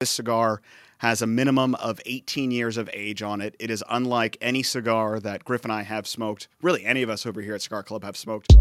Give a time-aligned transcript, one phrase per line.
[0.00, 0.62] This cigar
[0.96, 3.54] has a minimum of 18 years of age on it.
[3.58, 6.48] It is unlike any cigar that Griff and I have smoked.
[6.62, 8.56] Really, any of us over here at Cigar Club have smoked.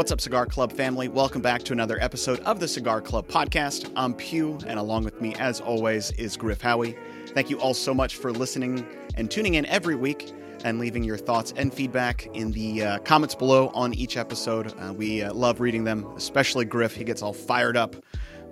[0.00, 1.08] What's up, Cigar Club family?
[1.08, 3.92] Welcome back to another episode of the Cigar Club podcast.
[3.94, 6.96] I'm Pugh, and along with me, as always, is Griff Howie.
[7.34, 8.86] Thank you all so much for listening
[9.16, 10.32] and tuning in every week
[10.64, 14.72] and leaving your thoughts and feedback in the uh, comments below on each episode.
[14.80, 16.94] Uh, we uh, love reading them, especially Griff.
[16.94, 17.94] He gets all fired up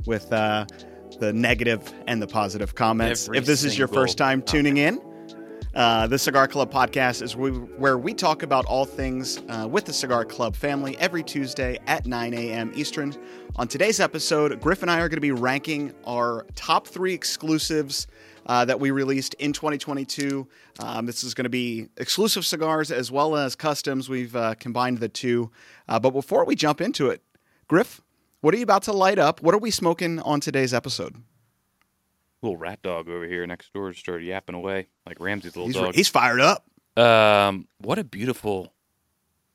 [0.05, 0.67] with uh,
[1.19, 3.27] the negative and the positive comments.
[3.27, 5.01] Every if this is your first time tuning in,
[5.79, 9.93] uh, the Cigar Club podcast is where we talk about all things uh, with the
[9.93, 12.73] Cigar Club family every Tuesday at 9 a.m.
[12.75, 13.15] Eastern.
[13.55, 18.09] On today's episode, Griff and I are going to be ranking our top three exclusives
[18.47, 20.49] uh, that we released in 2022.
[20.81, 24.09] Um, this is going to be exclusive cigars as well as customs.
[24.09, 25.53] We've uh, combined the two.
[25.89, 27.23] Uh, but before we jump into it,
[27.69, 28.01] Griff,
[28.41, 29.43] what are you about to light up?
[29.43, 31.23] What are we smoking on today's episode?
[32.43, 35.95] Little rat dog over here next door started yapping away like Ramsey's little He's, dog.
[35.95, 36.65] he's fired up.
[36.97, 38.73] Um, what a beautiful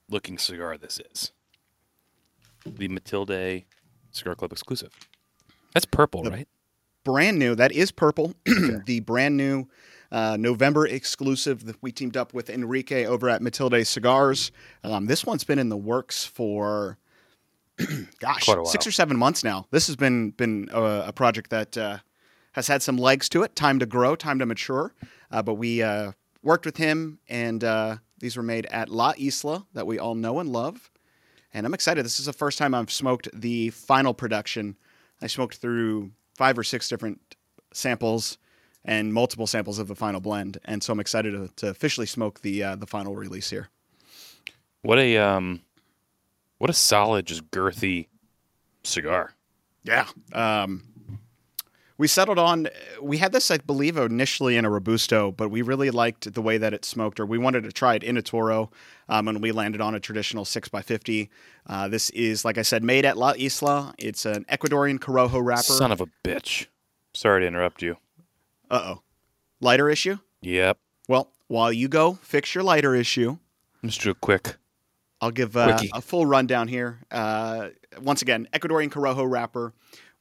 [0.09, 1.31] looking cigar this is.
[2.65, 3.63] The Matilde
[4.11, 4.91] Cigar Club exclusive.
[5.73, 6.47] That's purple, The- right?
[7.03, 7.53] brand new.
[7.55, 8.33] That is purple.
[8.45, 9.67] the brand new
[10.11, 14.51] uh, November exclusive that we teamed up with Enrique over at Matilde Cigars.
[14.83, 16.97] Um, this one's been in the works for,
[18.19, 18.65] gosh, Quite a while.
[18.65, 19.67] six or seven months now.
[19.71, 21.97] This has been been a, a project that uh,
[22.53, 23.55] has had some legs to it.
[23.55, 24.93] Time to grow, time to mature.
[25.31, 29.65] Uh, but we uh, worked with him, and uh, these were made at La Isla
[29.73, 30.89] that we all know and love.
[31.53, 32.03] And I'm excited.
[32.05, 34.77] This is the first time I've smoked the final production.
[35.21, 37.35] I smoked through five or six different
[37.73, 38.37] samples
[38.85, 42.41] and multiple samples of the final blend, and so I'm excited to, to officially smoke
[42.41, 43.69] the uh, the final release here.
[44.81, 45.61] What a um
[46.57, 48.07] what a solid, just girthy
[48.83, 49.33] cigar.
[49.83, 50.07] Yeah.
[50.33, 50.83] Um,
[52.03, 52.67] we settled on.
[53.01, 56.57] We had this, I believe, initially in a robusto, but we really liked the way
[56.57, 58.71] that it smoked, or we wanted to try it in a Toro,
[59.07, 61.29] um, and we landed on a traditional six x fifty.
[61.65, 63.93] Uh, this is, like I said, made at La Isla.
[63.97, 65.63] It's an Ecuadorian Corojo wrapper.
[65.63, 66.65] Son of a bitch.
[67.13, 67.95] Sorry to interrupt you.
[68.69, 69.01] Uh oh,
[69.61, 70.17] lighter issue.
[70.41, 70.77] Yep.
[71.07, 73.37] Well, while you go fix your lighter issue,
[73.81, 74.57] Let's do a quick.
[75.21, 76.99] I'll give uh, a full rundown here.
[77.09, 77.69] Uh,
[78.01, 79.71] once again, Ecuadorian Corojo wrapper.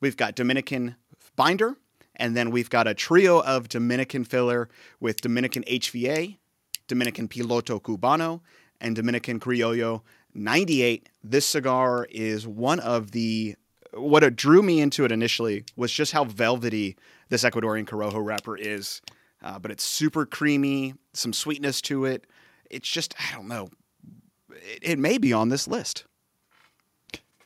[0.00, 0.94] We've got Dominican
[1.42, 1.76] binder,
[2.14, 4.69] and then we've got a trio of Dominican filler
[5.00, 6.38] with Dominican HVA,
[6.86, 8.42] Dominican Piloto Cubano,
[8.80, 10.02] and Dominican Criollo
[10.34, 11.08] 98.
[11.25, 13.56] This cigar is one of the
[13.94, 16.97] what it drew me into it initially was just how velvety
[17.28, 19.02] this Ecuadorian Corojo wrapper is.
[19.42, 22.25] Uh, but it's super creamy, some sweetness to it.
[22.70, 23.69] It's just I don't know
[24.52, 26.04] it, it may be on this list.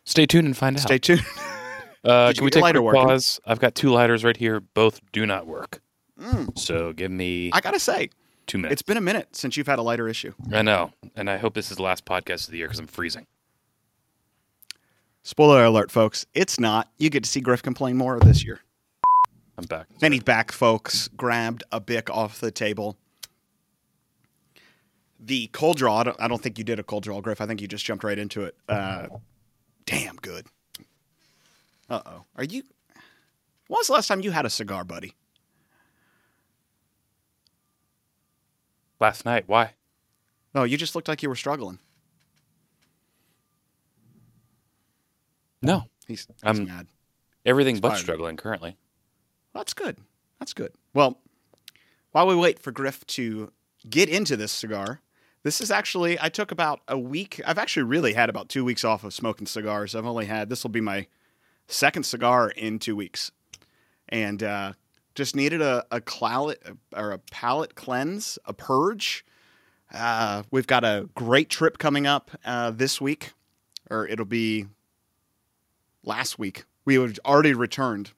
[0.05, 0.83] Stay tuned and find out.
[0.83, 1.25] Stay tuned.
[2.07, 3.03] Uh, can we take a working?
[3.05, 3.41] pause?
[3.45, 4.61] I've got two lighters right here.
[4.61, 5.81] Both do not work.
[6.55, 8.09] So give me I gotta say,
[8.47, 8.73] two minutes.
[8.73, 10.33] it's been a minute since you've had a lighter issue.
[10.53, 12.87] I know, and I hope this is the last podcast of the year because I'm
[12.87, 13.27] freezing.
[15.23, 16.25] Spoiler alert, folks.
[16.35, 16.89] It's not.
[16.99, 18.61] You get to see Griff complain more this year.
[19.59, 19.87] I'm back.
[19.99, 21.09] Then he's back, folks.
[21.09, 22.97] Grabbed a bic off the table.
[25.19, 25.99] The cold draw.
[25.99, 27.41] I don't, I don't think you did a cold draw, Griff.
[27.41, 28.55] I think you just jumped right into it.
[28.69, 29.09] Uh,
[29.87, 30.47] damn good.
[31.89, 32.25] Uh oh.
[32.37, 32.63] Are you?
[33.69, 35.15] When was the last time you had a cigar, buddy?
[39.01, 39.45] Last night.
[39.47, 39.73] Why?
[40.55, 41.79] No, you just looked like you were struggling.
[45.63, 46.87] No, He's, he's I'm- mad.
[47.45, 48.77] everything but struggling currently.
[49.55, 49.99] That's good.
[50.39, 50.73] That's good.
[50.95, 51.19] Well,
[52.13, 53.53] while we wait for Griff to
[53.89, 55.01] get into this cigar,
[55.43, 57.41] this is actually, I took about a week.
[57.47, 59.95] I've actually really had about two weeks off of smoking cigars.
[59.95, 61.07] I've only had, this will be my
[61.67, 63.31] second cigar in two weeks.
[64.09, 64.73] And uh,
[65.15, 66.57] just needed a, a cloud
[66.95, 69.25] or a palate cleanse, a purge.
[69.93, 73.33] Uh, we've got a great trip coming up uh, this week,
[73.91, 74.67] or it'll be
[76.05, 76.65] last week.
[76.85, 78.13] We had already returned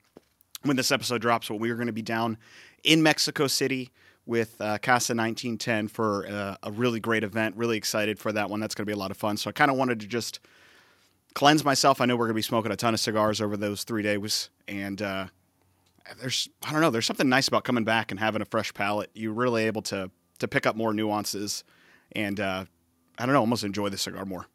[0.62, 2.37] when this episode drops, but we are going to be down
[2.85, 3.91] in Mexico City
[4.27, 7.56] with uh, Casa 1910 for uh, a really great event.
[7.56, 8.61] Really excited for that one.
[8.61, 9.37] That's going to be a lot of fun.
[9.37, 10.41] So I kind of wanted to just
[11.35, 12.01] cleanse myself.
[12.01, 14.51] I know we're going to be smoking a ton of cigars over those three days,
[14.67, 15.27] and uh,
[16.21, 16.91] there's I don't know.
[16.91, 19.11] There's something nice about coming back and having a fresh palate.
[19.15, 21.65] You're really able to to pick up more nuances,
[22.13, 22.65] and uh,
[23.19, 24.47] I don't know, almost enjoy the cigar more.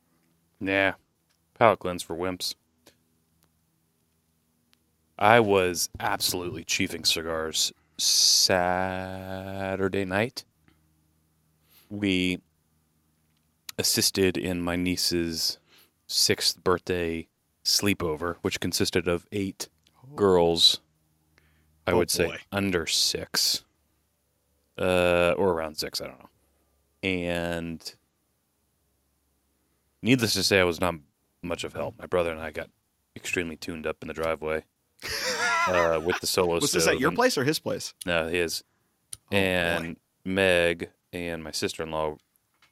[0.60, 0.94] Yeah,
[1.58, 2.56] palate cleanse for wimps.
[5.18, 10.44] I was absolutely chiefing cigars Saturday night.
[11.90, 12.40] We
[13.78, 15.60] assisted in my niece's
[16.08, 17.28] sixth birthday
[17.64, 19.68] sleepover, which consisted of eight
[20.16, 20.80] girls.
[21.86, 23.64] I Oh, would say under six,
[24.78, 26.00] uh, or around six.
[26.02, 26.30] I don't know.
[27.04, 27.94] And
[30.02, 30.96] needless to say, I was not
[31.42, 31.96] much of help.
[32.00, 32.70] My brother and I got
[33.16, 34.64] extremely tuned up in the driveway
[35.68, 36.56] uh, with the solo.
[36.60, 37.94] Was this at your and- place or his place?
[38.06, 38.64] No, his.
[39.16, 39.38] Oh, boy.
[39.38, 42.16] and Meg and my sister in law,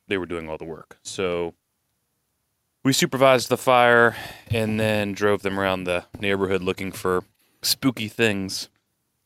[0.07, 0.97] they were doing all the work.
[1.03, 1.53] So
[2.83, 4.15] we supervised the fire
[4.49, 7.23] and then drove them around the neighborhood looking for
[7.61, 8.69] spooky things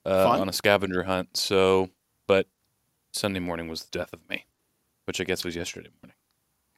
[0.05, 1.37] uh, on a scavenger hunt.
[1.37, 1.89] So,
[2.27, 2.47] but
[3.11, 4.45] Sunday morning was the death of me,
[5.05, 6.15] which I guess was yesterday morning.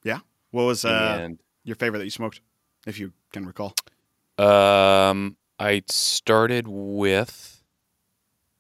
[0.04, 0.20] Yeah.
[0.52, 1.30] What was uh,
[1.64, 2.42] your favorite that you smoked,
[2.86, 3.76] if you can recall?
[4.38, 7.64] um, I started with,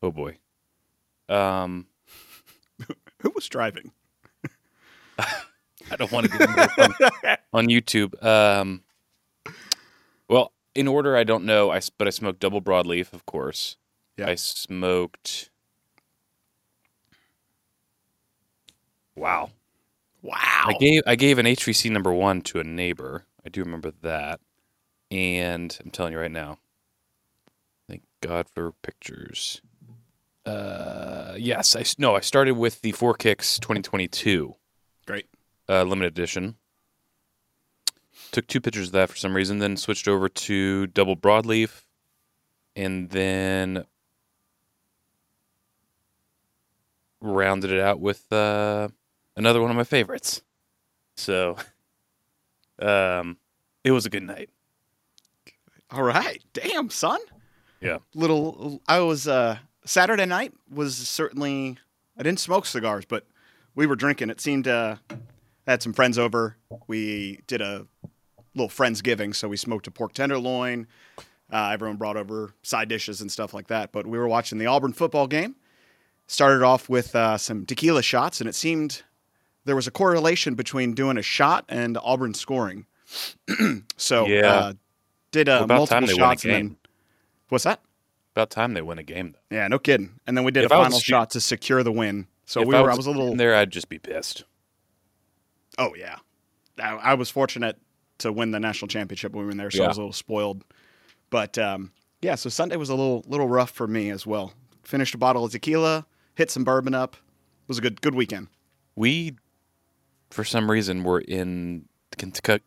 [0.02, 0.40] oh boy,
[1.30, 1.86] um,
[3.22, 3.92] Who was driving?
[5.92, 8.24] I don't want to get on, on YouTube.
[8.24, 8.84] Um,
[10.28, 11.72] well, in order, I don't know.
[11.72, 13.78] I but I smoked double broadleaf, of course.
[14.18, 14.30] Yeah.
[14.30, 15.50] I smoked.
[19.16, 19.52] Wow.
[20.22, 20.66] Wow.
[20.68, 23.26] I gave I gave an HVC number one to a neighbor.
[23.46, 24.40] I do remember that,
[25.10, 26.60] and I'm telling you right now.
[27.88, 29.62] Thank God for pictures.
[30.46, 32.16] Uh, yes, I no.
[32.16, 34.56] I started with the Four Kicks 2022 Great.
[35.70, 36.56] Uh, limited edition.
[38.32, 41.84] Took two pictures of that for some reason, then switched over to double broadleaf,
[42.76, 43.86] and then
[47.22, 48.90] rounded it out with uh,
[49.36, 50.42] another one of my favorites.
[51.16, 51.58] So,
[52.80, 53.38] um,
[53.84, 54.50] it was a good night.
[55.90, 56.44] All right.
[56.54, 57.20] Damn, son.
[57.80, 58.00] Yeah.
[58.14, 61.78] Little I was uh Saturday night was certainly
[62.18, 63.26] I didn't smoke cigars, but
[63.76, 64.30] we were drinking.
[64.30, 64.98] It seemed uh
[65.68, 66.58] had some friends over.
[66.88, 67.86] We did a
[68.56, 70.88] little friendsgiving, so we smoked a pork tenderloin.
[71.52, 73.92] Uh, everyone brought over side dishes and stuff like that.
[73.92, 75.56] But we were watching the Auburn football game.
[76.28, 79.04] Started off with uh, some tequila shots, and it seemed
[79.64, 82.86] there was a correlation between doing a shot and Auburn scoring.
[83.98, 84.48] so Yeah.
[84.54, 84.74] uh,
[85.32, 86.78] did uh, multiple they won a shots and then game.
[87.50, 87.80] what's that?
[88.36, 89.56] About time they win a game, though.
[89.56, 90.20] Yeah, no kidding.
[90.28, 92.28] And then we did If a final shot to secure the win.
[92.46, 92.80] So If we were.
[92.92, 93.36] I was was a little.
[93.36, 93.56] there.
[93.56, 94.44] I'd just be pissed.
[95.78, 96.18] Oh yeah,
[96.80, 97.78] I, I was fortunate
[98.20, 100.64] to win the national championship when we were there, so I was a little spoiled.
[101.30, 101.92] But um,
[102.22, 104.54] yeah, so Sunday was a little little rough for me as well.
[104.84, 107.16] Finished a bottle of tequila, hit some bourbon up.
[107.16, 108.48] It was a good good weekend.
[108.96, 109.36] we
[110.32, 111.86] for some reason were in
[112.18, 112.64] Kentucky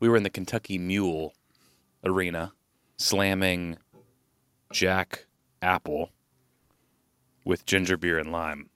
[0.00, 1.32] we were in the Kentucky Mule
[2.04, 2.52] arena
[2.96, 3.76] slamming
[4.72, 5.26] Jack
[5.62, 6.10] Apple
[7.44, 8.68] with ginger beer and lime.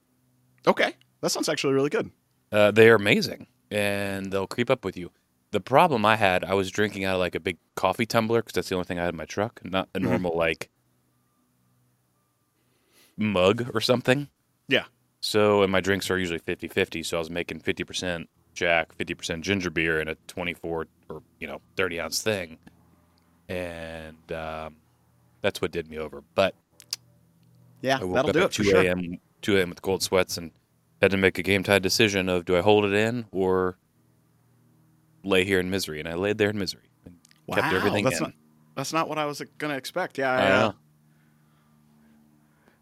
[0.65, 2.09] Okay, that sounds actually really good.
[2.53, 5.09] Uh, they are amazing and they'll creep up with you.
[5.51, 8.53] The problem I had, I was drinking out of like a big coffee tumbler because
[8.53, 10.69] that's the only thing I had in my truck, not a normal like
[13.17, 14.29] mug or something.
[14.67, 14.85] Yeah.
[15.19, 17.03] So, and my drinks are usually 50 50.
[17.03, 21.59] So I was making 50% Jack, 50% ginger beer in a 24 or, you know,
[21.75, 22.57] 30 ounce thing.
[23.49, 24.75] And um,
[25.41, 26.23] that's what did me over.
[26.35, 26.53] But
[27.81, 28.81] Yeah, I woke that'll up do at it for 2 sure.
[28.81, 29.17] a.m.
[29.41, 29.69] 2 a.m.
[29.69, 30.51] with cold sweats and
[31.03, 33.77] had to make a game time decision of do I hold it in or
[35.23, 35.99] lay here in misery?
[35.99, 37.15] And I laid there in misery and
[37.47, 38.23] Wow, kept everything that's in.
[38.23, 38.33] not
[38.75, 40.17] that's not what I was gonna expect.
[40.17, 40.71] Yeah, I, I uh,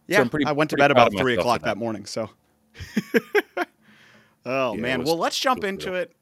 [0.08, 0.22] yeah.
[0.22, 2.06] I'm pretty- I went to bed about three o'clock that morning.
[2.06, 2.30] So,
[4.46, 5.04] oh Yeah, man.
[5.04, 6.02] well, let's jump into real.
[6.02, 6.16] it.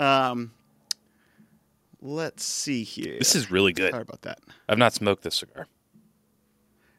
[0.00, 0.52] Um,
[2.00, 3.16] let's see here.
[3.18, 3.90] This is really good.
[3.92, 4.40] sorry about that.
[4.68, 5.66] I've not smoked this cigar.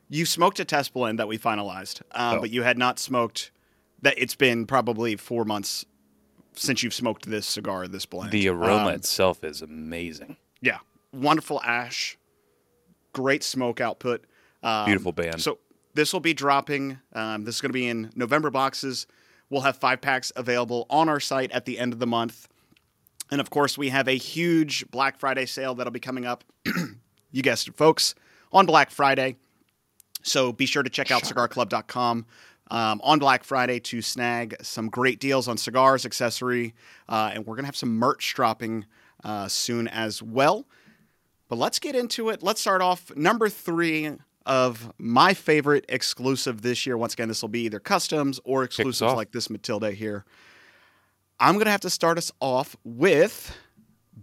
[0.10, 2.42] You smoked a test blend that we finalized, um, Oh.
[2.42, 3.52] but you had not smoked.
[4.02, 5.86] That it's been probably four months
[6.54, 8.32] since you've smoked this cigar, this blend.
[8.32, 10.38] The aroma Um, itself is amazing.
[10.62, 10.80] yeah,
[11.12, 12.18] wonderful ash,
[13.14, 14.26] great smoke output.
[14.64, 15.42] Um, Beautiful band.
[15.42, 15.60] So
[15.94, 17.00] this will be dropping.
[17.14, 19.08] Um, this is going to be in November boxes.
[19.50, 22.48] We'll have five packs available on our site at the end of the month.
[23.32, 26.44] And of course, we have a huge Black Friday sale that'll be coming up.
[27.32, 28.16] you guessed it, folks,
[28.52, 29.38] on Black Friday.
[30.24, 32.26] So be sure to check out cigarclub.com
[32.70, 36.74] um, on Black Friday to snag some great deals on cigars, accessory,
[37.08, 38.86] uh, and we're going to have some merch dropping
[39.24, 40.66] uh, soon as well.
[41.48, 42.44] But let's get into it.
[42.44, 44.12] Let's start off number three
[44.46, 46.98] of my favorite exclusive this year.
[46.98, 50.26] Once again, this will be either customs or exclusives like this Matilde here.
[51.40, 53.56] I'm going to have to start us off with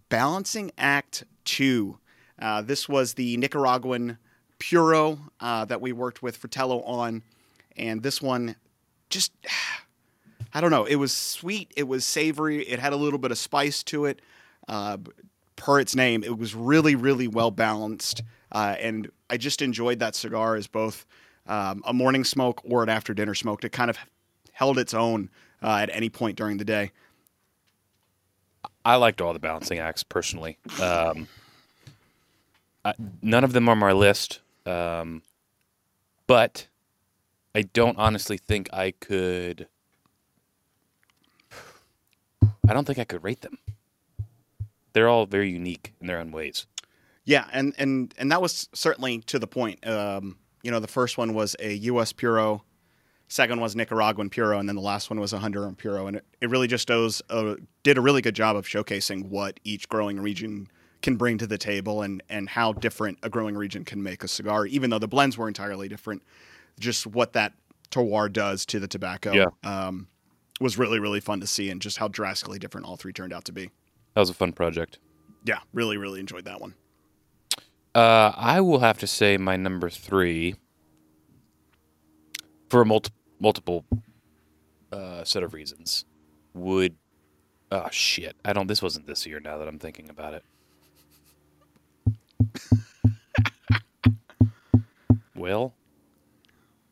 [0.09, 1.99] Balancing Act 2.
[2.39, 4.19] Uh, this was the Nicaraguan
[4.59, 7.23] Puro uh, that we worked with Fratello on.
[7.77, 8.57] And this one
[9.11, 9.33] just,
[10.55, 13.39] I don't know, it was sweet, it was savory, it had a little bit of
[13.39, 14.21] spice to it.
[14.69, 14.99] uh,
[15.57, 18.23] per its name, it was really, really well balanced.
[18.53, 21.07] Uh, and I just enjoyed that cigar as both
[21.47, 23.65] um, a morning smoke or an after dinner smoke.
[23.65, 23.99] It kind of
[24.53, 25.31] held its own
[25.63, 26.93] uh, at any point during the day.
[28.85, 30.59] I liked all the balancing acts personally.
[30.81, 31.29] Um,
[32.85, 35.23] I, none of them are on my list, um,
[36.27, 36.67] but
[37.55, 39.69] I don't honestly think I could.
[42.69, 43.59] I don't think I could rate them.
[44.93, 46.67] They're all very unique in their own ways.
[47.25, 49.87] Yeah, and and and that was certainly to the point.
[49.87, 52.13] Um, you know, the first one was a U.S.
[52.13, 52.65] Puro,
[53.29, 56.25] second was Nicaraguan Puro, and then the last one was a Honduran Puro, and it,
[56.41, 60.21] it really just does uh, did a really good job of showcasing what each growing
[60.21, 60.69] region
[61.03, 64.29] can bring to the table and and how different a growing region can make a
[64.29, 66.23] cigar, even though the blends were entirely different.
[66.81, 67.53] Just what that
[67.91, 69.47] terroir does to the tobacco, Yeah.
[69.63, 70.09] um,
[70.61, 73.45] was really really fun to see, and just how drastically different all three turned out
[73.47, 73.71] to be.
[74.15, 74.99] That was a fun project.
[75.45, 76.75] Yeah, really really enjoyed that one.
[77.95, 80.57] Uh, I will have to say my number three
[82.69, 83.85] for a multi- multiple
[84.91, 86.05] uh, set of reasons
[86.55, 86.97] would.
[87.71, 88.37] Oh shit!
[88.45, 88.67] I don't.
[88.67, 89.39] This wasn't this year.
[89.41, 90.45] Now that I'm thinking about it.
[95.37, 95.73] well,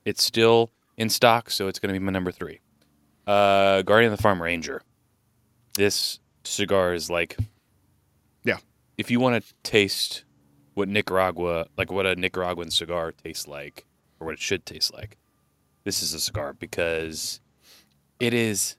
[0.05, 2.61] it's still in stock, so it's going to be my number three.
[3.27, 4.83] Uh, Guardian of the Farm Ranger.
[5.77, 7.37] This cigar is like,
[8.45, 8.59] Yeah.
[8.99, 10.25] If you want to taste
[10.75, 13.85] what Nicaragua, like what a Nicaraguan cigar tastes like,
[14.19, 15.17] or what it should taste like,
[15.85, 17.41] this is a cigar because
[18.21, 18.77] it is.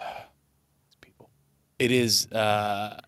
[1.00, 1.30] People,
[1.78, 3.00] it is uh,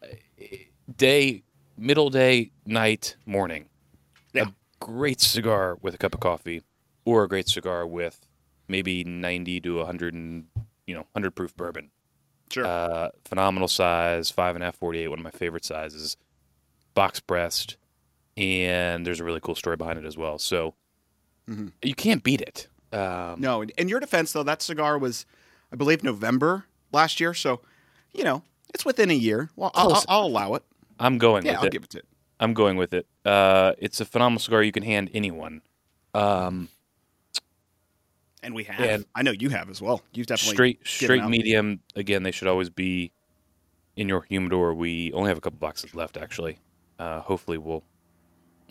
[0.97, 1.43] day,
[1.77, 3.67] middle day, night, morning.
[4.33, 4.45] Yeah.
[4.45, 6.63] A great cigar with a cup of coffee,
[7.05, 8.27] or a great cigar with
[8.69, 10.47] maybe ninety to hundred and
[10.87, 11.91] you know hundred proof bourbon.
[12.51, 12.67] Sure.
[12.67, 16.17] Uh, phenomenal size, five and a half, 48, one of my favorite sizes.
[16.95, 17.77] Box breast,
[18.37, 20.39] and there's a really cool story behind it as well.
[20.39, 20.75] So
[21.49, 21.73] Mhm.
[21.83, 22.67] you can't beat it.
[22.93, 25.25] Um, No, in- in your defense, though, that cigar was,
[25.73, 27.35] I believe, November last year.
[27.35, 27.61] So,
[28.13, 28.43] you know,
[28.75, 29.51] it's within a year.
[29.55, 30.65] Well, I'll, I'll, I'll allow it.
[30.99, 31.73] I'm going Yeah, with I'll it.
[31.73, 32.07] give it to it.
[32.41, 33.07] I'm going with it.
[33.25, 35.63] Uh, it's a phenomenal cigar you can hand anyone.
[36.15, 36.69] Um,
[38.43, 38.81] And we have.
[38.81, 40.03] And- I know you have as well.
[40.15, 41.81] You've definitely straight, straight medium.
[41.95, 43.13] Again, they should always be
[43.97, 44.73] in your humidor.
[44.75, 46.59] We only have a couple boxes left, actually.
[46.99, 47.85] Uh, hopefully, we'll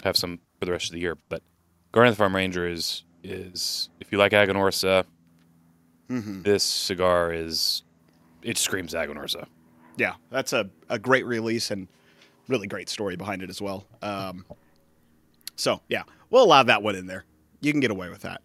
[0.04, 1.18] have some for the rest of the year.
[1.30, 1.44] But
[1.92, 5.04] Guardian of the Farm Ranger is is if you like Aganorsa,
[6.10, 6.44] Mhm.
[6.44, 7.84] this cigar is
[8.42, 9.46] it screams Aganorsa.
[9.98, 11.88] Yeah, that's a, a great release and
[12.50, 13.86] really great story behind it as well.
[14.02, 14.46] Um,
[15.56, 17.24] so, yeah, we'll allow that one in there.
[17.62, 18.42] You can get away with that.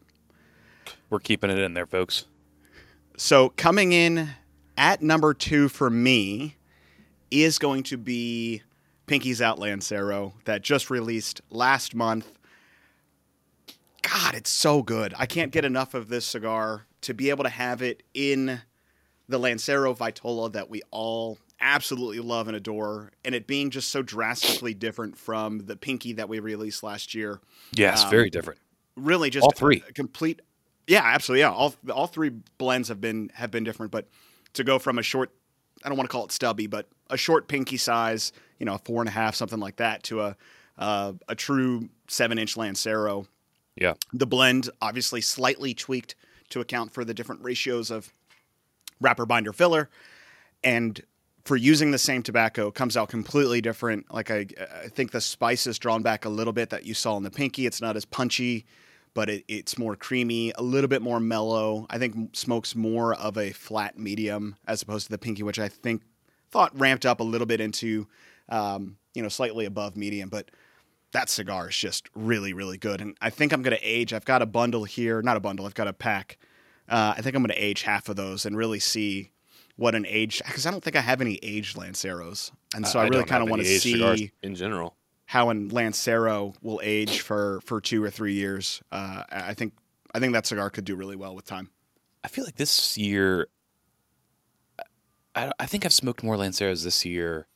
[1.10, 2.26] We're keeping it in there, folks.
[3.16, 4.28] So coming in
[4.76, 6.56] at number two for me
[7.30, 8.62] is going to be
[9.06, 12.38] Pinky's Out Lancero that just released last month.
[14.02, 15.14] God, it's so good.
[15.16, 18.60] I can't get enough of this cigar to be able to have it in
[19.28, 24.02] the Lancero Vitola that we all absolutely love and adore, and it being just so
[24.02, 27.40] drastically different from the Pinky that we released last year
[27.72, 28.60] Yes, Um, very different.
[28.96, 29.82] really just All three.
[29.88, 30.40] a complete
[30.86, 32.28] yeah absolutely yeah all all three
[32.58, 34.06] blends have been have been different but
[34.52, 35.30] to go from a short
[35.82, 38.78] i don't want to call it stubby but a short pinky size you know a
[38.78, 40.36] four and a half something like that to a
[40.76, 43.26] uh, a true seven inch lancero
[43.76, 43.94] Yeah.
[44.12, 46.16] the blend obviously slightly tweaked
[46.50, 48.12] to account for the different ratios of
[49.00, 49.88] wrapper binder filler
[50.62, 51.00] and
[51.44, 54.12] for using the same tobacco comes out completely different.
[54.12, 54.46] Like i
[54.84, 57.30] i think the spice is drawn back a little bit that you saw in the
[57.30, 57.66] pinky.
[57.66, 58.64] It's not as punchy
[59.14, 61.86] but it, it's more creamy a little bit more mellow.
[61.88, 65.68] I think smokes more of a flat medium as opposed to the pinky which i
[65.68, 66.02] think
[66.50, 68.06] thought ramped up a little bit into
[68.48, 70.50] um, you know slightly above medium but
[71.12, 73.00] that cigar is just really really good.
[73.00, 74.12] And i think i'm going to age.
[74.12, 76.38] I've got a bundle here not a bundle i've got a pack.
[76.88, 79.30] Uh, i think i'm going to age half of those and really see
[79.76, 83.06] what an age because i don't think i have any aged lanceros and so i,
[83.06, 84.96] really kind of want to any aged cigars see in general.
[85.26, 89.72] how an lancero will age for for two or three years uh, i I think
[90.14, 91.70] i think that cigar could do really well with time
[92.24, 93.48] I feel like this year,
[95.34, 97.46] I, I think I've smoked more Lanceros this year,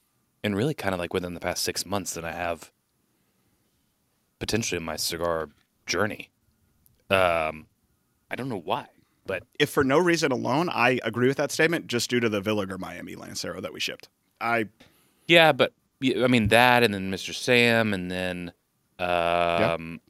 [0.45, 2.71] and really kind of like within the past six months than I have
[4.39, 5.49] potentially in my cigar
[5.87, 6.29] journey.
[7.09, 7.67] Um,
[8.31, 8.89] I don't know why,
[9.29, 12.41] but if for no reason alone i agree with that statement just due to the
[12.41, 14.09] villager miami lancero that we shipped
[14.41, 14.67] i
[15.29, 17.35] yeah, but I mean that, and then Mr.
[17.35, 18.53] Sam, and then
[18.99, 20.01] um,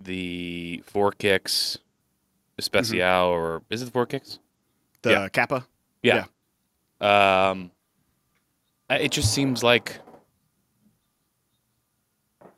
[0.00, 1.78] the Four Kicks
[2.58, 4.40] Especial, or is it the Four Kicks?
[5.02, 5.28] the Yeah.
[5.28, 5.66] Capa
[6.02, 6.24] Yeah.
[7.00, 7.70] Um,
[8.90, 10.00] Uh, It just seems like.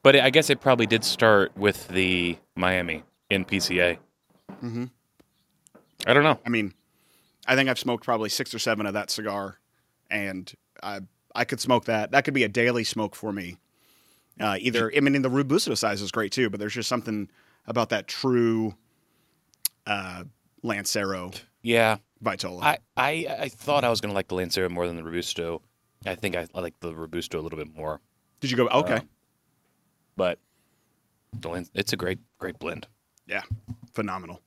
[0.02, 3.98] But I guess it probably did start with the Miami in PCA.
[4.62, 4.90] Mhm.
[6.06, 6.38] I don't know.
[6.44, 6.74] I mean,
[7.46, 9.58] I think I've smoked probably six or seven of that cigar,
[10.10, 11.00] and I
[11.34, 12.10] I could smoke that.
[12.12, 13.56] That could be a daily smoke for me.
[14.40, 17.28] Uh, either I mean, the Robusto size is great too, but there's just something
[17.66, 18.74] about that true
[19.86, 20.24] uh,
[20.62, 21.30] Lancero
[21.62, 22.62] Yeah, Vitola.
[22.62, 25.62] I, I I thought I was gonna like the Lancero more than the Robusto.
[26.06, 28.00] I think I, I like the Robusto a little bit more,
[28.40, 28.66] Did you go?
[28.68, 29.08] Okay, Um,
[30.16, 30.38] but
[31.40, 32.86] the Lan- it's a great great blend.
[33.26, 33.42] yeah,
[33.94, 34.40] phenomenal.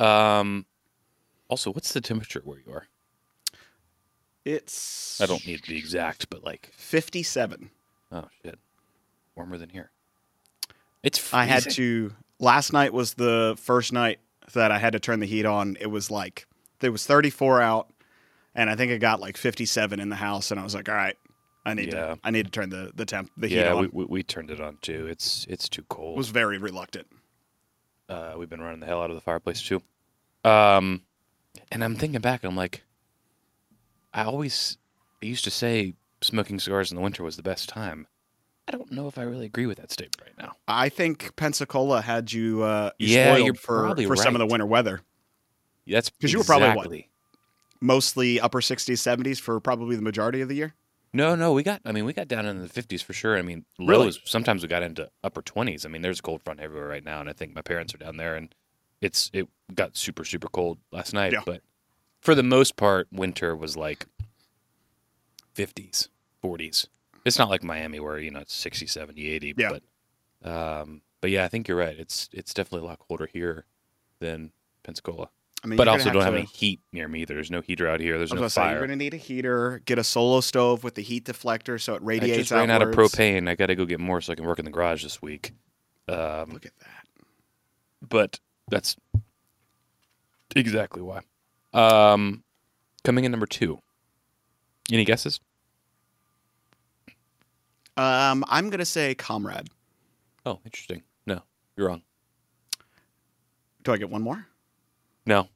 [0.00, 0.66] Um,
[1.48, 2.86] also, what's the temperature where you are?
[4.44, 7.70] It's I don't need the exact, but like, 57.
[8.12, 8.58] oh shit,
[9.36, 9.90] warmer than here.
[11.02, 12.14] It's I had to.
[12.38, 14.18] Last night was the first night
[14.54, 15.76] that I had to turn the heat on.
[15.78, 16.46] It was like
[16.80, 17.92] it was 34 out,
[18.54, 20.94] and I think it got like 57 in the house, and I was like, all
[20.94, 21.16] right,
[21.66, 22.14] I need Yeah.
[22.14, 23.82] to I need to turn the the temp the heat Yeah, on.
[23.82, 25.06] we, we we turned it on too.
[25.06, 26.16] It's it's too cold.
[26.16, 27.06] was very reluctant.
[28.10, 29.80] Uh, we've been running the hell out of the fireplace too.
[30.44, 31.02] Um,
[31.70, 32.82] and I'm thinking back, I'm like,
[34.12, 34.76] I always
[35.22, 38.06] I used to say smoking cigars in the winter was the best time.
[38.68, 40.56] I don't know if I really agree with that statement right now.
[40.68, 44.46] I think Pensacola had you, uh, you Yeah, spoiled you're for for some of the
[44.46, 45.00] winter weather.
[45.86, 46.86] That's 'Cause you were probably what?
[47.80, 50.74] Mostly upper 60s, 70s for probably the majority of the year.
[51.12, 51.80] No, no, we got.
[51.84, 53.36] I mean, we got down in the 50s for sure.
[53.36, 54.04] I mean, Really?
[54.04, 54.20] lows.
[54.24, 55.84] Sometimes we got into upper 20s.
[55.84, 57.98] I mean, there's a cold front everywhere right now, and I think my parents are
[57.98, 58.54] down there, and
[59.00, 61.32] it's it got super super cold last night.
[61.32, 61.40] Yeah.
[61.44, 61.62] But
[62.20, 64.06] for the most part, winter was like
[65.54, 66.08] 50s,
[66.44, 66.86] 40s.
[67.24, 69.54] It's not like Miami where you know it's 60, 70, 80.
[69.56, 69.70] Yeah.
[70.42, 71.98] But um, but yeah, I think you're right.
[71.98, 73.64] It's it's definitely a lot colder here
[74.20, 74.52] than
[74.84, 75.30] Pensacola.
[75.62, 77.24] I mean, But also gonna don't have any heat near me.
[77.26, 78.16] There's no heater out here.
[78.16, 78.70] There's I was no gonna say, fire.
[78.70, 81.94] you're going to need a heater, get a solo stove with the heat deflector so
[81.94, 83.46] it I radiates just ran out of propane.
[83.48, 85.52] I got to go get more so I can work in the garage this week.
[86.08, 87.04] Um, Look at that.
[88.08, 88.96] but that's
[90.56, 91.20] exactly why.
[91.74, 92.42] Um,
[93.04, 93.78] coming in number two.
[94.90, 95.40] Any guesses?
[97.96, 99.68] Um, I'm going to say Comrade.
[100.46, 101.02] Oh, interesting.
[101.26, 101.42] No,
[101.76, 102.02] you're wrong.
[103.82, 104.46] Do I get one more?
[105.30, 105.46] No.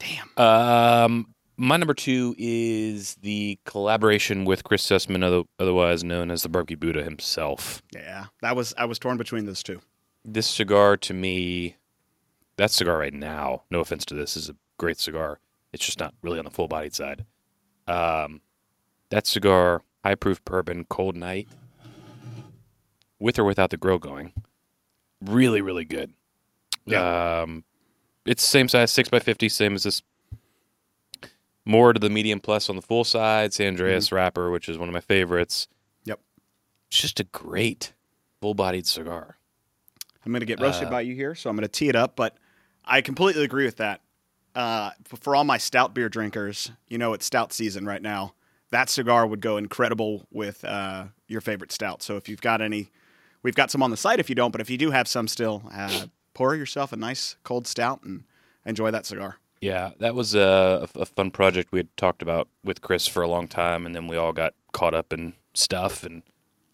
[0.00, 0.36] Damn.
[0.36, 6.48] Um, my number two is the collaboration with Chris Sussman, other, otherwise known as the
[6.48, 7.84] Barbecue Buddha himself.
[7.94, 9.80] Yeah, that was I was torn between those two.
[10.24, 11.76] This cigar to me,
[12.56, 15.38] that cigar right now, no offense to this, is a great cigar.
[15.72, 17.24] It's just not really on the full bodied side.
[17.86, 18.40] Um,
[19.10, 21.46] that cigar, high proof bourbon, cold night,
[23.20, 24.32] with or without the grill going,
[25.20, 26.12] really, really good.
[26.92, 27.62] Um,
[28.24, 30.02] it's the same size, six by fifty, same as this.
[31.64, 34.88] More to the medium plus on the full side, San Andreas wrapper, which is one
[34.88, 35.68] of my favorites.
[36.04, 36.18] Yep.
[36.88, 37.92] It's just a great
[38.40, 39.36] full bodied cigar.
[40.26, 41.94] I'm going to get roasted Uh, by you here, so I'm going to tee it
[41.94, 42.16] up.
[42.16, 42.36] But
[42.84, 44.00] I completely agree with that.
[44.54, 48.34] Uh, for all my stout beer drinkers, you know it's stout season right now.
[48.70, 52.02] That cigar would go incredible with uh, your favorite stout.
[52.02, 52.90] So if you've got any,
[53.42, 54.18] we've got some on the site.
[54.18, 57.36] If you don't, but if you do have some still, uh, pour yourself a nice
[57.44, 58.24] cold stout and
[58.64, 59.36] enjoy that cigar.
[59.60, 63.28] Yeah, that was a, a fun project we had talked about with Chris for a
[63.28, 66.22] long time, and then we all got caught up in stuff, and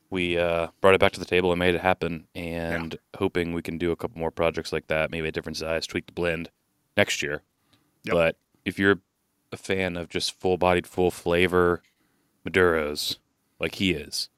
[0.08, 2.26] we uh, brought it back to the table and made it happen.
[2.34, 5.86] And hoping we can do a couple more projects like that, maybe a different size,
[5.86, 6.50] tweak the blend
[6.96, 7.42] next year.
[8.04, 8.14] Yep.
[8.14, 9.00] But if you're
[9.52, 11.82] a fan of just full-bodied, full flavor
[12.46, 13.18] Maduros,
[13.60, 14.30] like he is,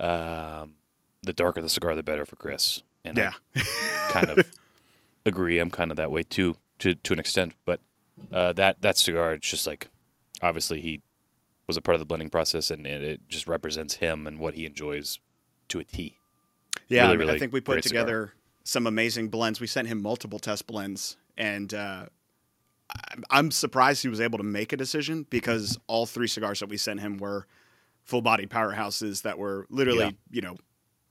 [0.00, 0.72] um,
[1.22, 2.82] the darker the cigar, the better for Chris.
[3.04, 3.22] And I
[3.54, 3.62] Yeah.
[4.08, 4.50] kind of
[5.26, 5.58] agree.
[5.58, 7.54] I'm kind of that way too, to to an extent.
[7.64, 7.80] But
[8.32, 9.88] uh, that that cigar, it's just like
[10.42, 11.02] obviously he
[11.66, 14.54] was a part of the blending process, and it, it just represents him and what
[14.54, 15.18] he enjoys
[15.68, 16.18] to a T.
[16.88, 18.02] Yeah, Really, I, mean, I think we put great cigar.
[18.02, 18.32] together
[18.64, 19.60] some amazing blends.
[19.60, 22.06] We sent him multiple test blends, and uh,
[23.30, 26.76] I'm- surprised he was able to make a decision because all three cigars that we
[26.76, 27.46] sent him were
[28.04, 30.10] full-bodied powerhouses that were literally, Yeah.
[30.30, 30.56] you know,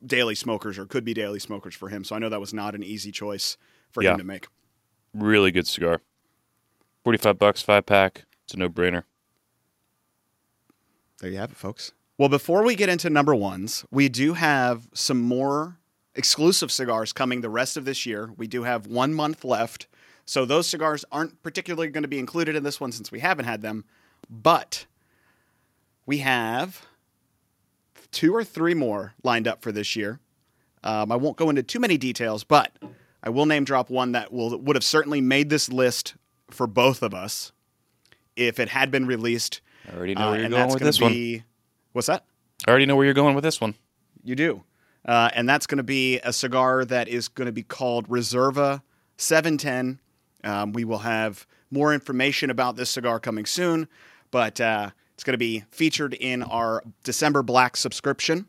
[0.06, 2.04] daily smokers or could be daily smokers for him.
[2.04, 3.58] So I know that was not an easy choice
[3.92, 4.12] for Yeah.
[4.14, 4.48] him to make.
[5.14, 6.02] Really good cigar.
[7.04, 8.26] Forty five bucks, five pack.
[8.46, 9.04] It's a no brainer.
[11.20, 11.94] There you have it, folks.
[12.18, 15.78] Well, before we get into number ones, we do have some more
[16.16, 18.32] exclusive cigars coming the rest of this year.
[18.38, 19.88] We do have one month left.
[20.26, 23.46] So those cigars aren't particularly going to be included in this one since we haven't
[23.46, 23.84] had them.
[24.30, 24.86] But
[26.06, 26.86] we have
[28.14, 30.20] two or three more lined up for this year.
[30.84, 32.72] Um, I won't go into too many details, but
[33.22, 36.16] I will name drop one that will would have certainly made this list
[36.50, 37.52] for both of us
[38.36, 41.44] if it had been released I already know uh, where you're going with this one.
[41.92, 42.26] What's that?
[42.68, 43.76] I already know where you're going with this one.
[44.24, 44.64] You do.
[45.06, 48.82] Uh, and that's going to be a cigar that is going to be called Reserva
[49.18, 50.00] 710.
[50.46, 53.88] Um, we will have more information about this cigar coming soon,
[54.32, 58.48] but uh, it's going to be featured in our December Black subscription.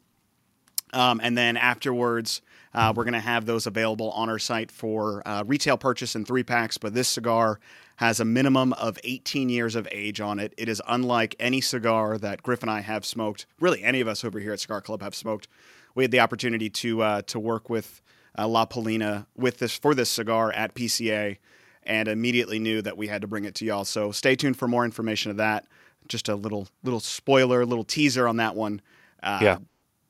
[0.92, 2.40] Um, and then afterwards,
[2.72, 6.24] uh, we're going to have those available on our site for uh, retail purchase in
[6.24, 6.78] three packs.
[6.78, 7.60] But this cigar
[7.96, 10.52] has a minimum of 18 years of age on it.
[10.56, 13.46] It is unlike any cigar that Griff and I have smoked.
[13.60, 15.48] Really, any of us over here at Cigar Club have smoked.
[15.94, 18.02] We had the opportunity to uh, to work with
[18.36, 21.38] uh, La Palina with this for this cigar at PCA,
[21.84, 23.84] and immediately knew that we had to bring it to y'all.
[23.84, 25.66] So stay tuned for more information of that.
[26.08, 28.80] Just a little little spoiler, little teaser on that one.
[29.22, 29.58] Uh, Yeah.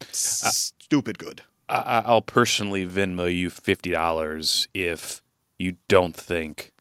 [0.01, 1.43] s- stupid good.
[1.69, 5.23] I- I- I'll personally Venmo you fifty dollars if
[5.59, 6.73] you don't think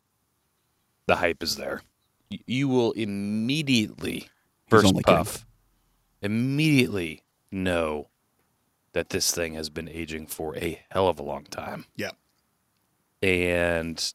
[1.05, 1.81] the hype is there.
[2.47, 4.29] You will immediately
[4.67, 5.17] first only kidding.
[5.17, 5.45] puff,
[6.21, 7.21] immediately
[7.51, 8.09] know
[8.93, 11.85] that this thing has been aging for a hell of a long time.
[11.95, 12.11] Yeah.
[13.21, 14.13] And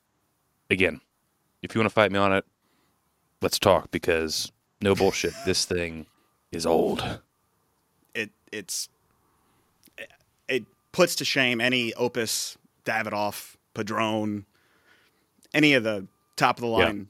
[0.70, 1.00] again,
[1.62, 2.44] if you want to fight me on it,
[3.40, 4.50] let's talk because
[4.80, 5.32] no bullshit.
[5.44, 6.06] this thing
[6.52, 7.20] is old.
[8.14, 8.88] it it's
[10.48, 14.46] it puts to shame any Opus, Davidoff, Padron,
[15.52, 17.08] any of the top of the line,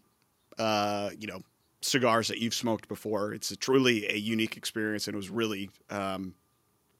[0.59, 1.41] uh, you know,
[1.81, 3.33] cigars that you've smoked before.
[3.33, 6.35] It's a truly a unique experience, and it was really um,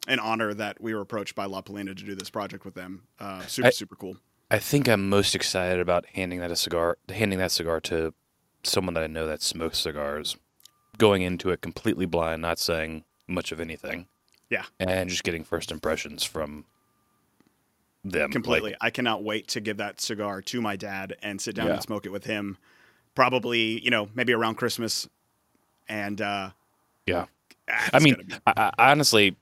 [0.07, 3.03] an honor that we were approached by La Palina to do this project with them.
[3.19, 4.17] Uh, super, I- super cool.
[4.51, 8.15] I think I'm most excited about handing that a cigar, handing that cigar to
[8.63, 10.37] someone that I know that smokes cigars,
[10.99, 14.07] going into it completely blind, not saying much of anything,
[14.51, 16.65] Yeah, and just getting first impressions from
[18.05, 18.31] them.
[18.31, 18.71] completely.
[18.71, 21.75] Like, I cannot wait to give that cigar to my dad and sit down Yeah.
[21.75, 22.59] and smoke it with him.
[23.15, 25.09] Probably, you know, maybe around Christmas.
[25.89, 26.51] And uh,
[27.07, 27.27] yeah.
[27.71, 29.37] ah, I mean, be- I, I, honestly,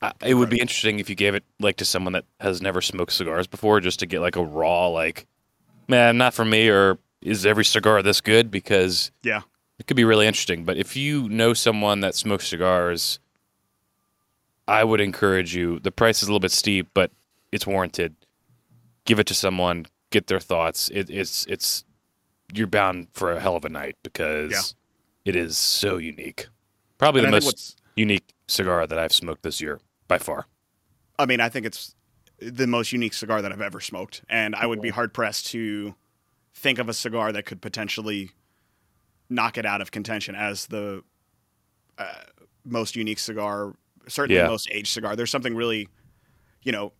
[0.00, 2.80] I, it would be interesting if you gave it like to someone that has never
[2.80, 5.26] smoked cigars before, just to get like a raw, like,
[5.88, 8.50] man, not for me, or is every cigar this good?
[8.50, 9.42] Because yeah,
[9.78, 10.64] It could be really interesting.
[10.64, 13.18] But if you know someone that smokes cigars,
[14.66, 15.78] I would encourage you.
[15.78, 17.10] The price is a little bit steep, but
[17.52, 18.14] it's warranted.
[19.04, 20.90] Give it to someone, get their thoughts.
[20.90, 21.84] It, it's it's
[22.52, 25.30] you're bound for a hell of a night because Yeah.
[25.30, 26.48] it is so unique.
[26.98, 30.46] Probably And the I most unique cigar that I've smoked this year by far.
[31.18, 31.94] I mean, I think it's
[32.40, 35.94] the most unique cigar that I've ever smoked, and I would be hard pressed to
[36.54, 38.30] think of a cigar that could potentially
[39.30, 41.02] knock it out of contention as the
[41.98, 42.04] uh,
[42.64, 43.74] most unique cigar,
[44.08, 44.48] certainly Yeah.
[44.48, 45.16] most aged cigar.
[45.16, 45.88] There's something really,
[46.62, 46.92] you know,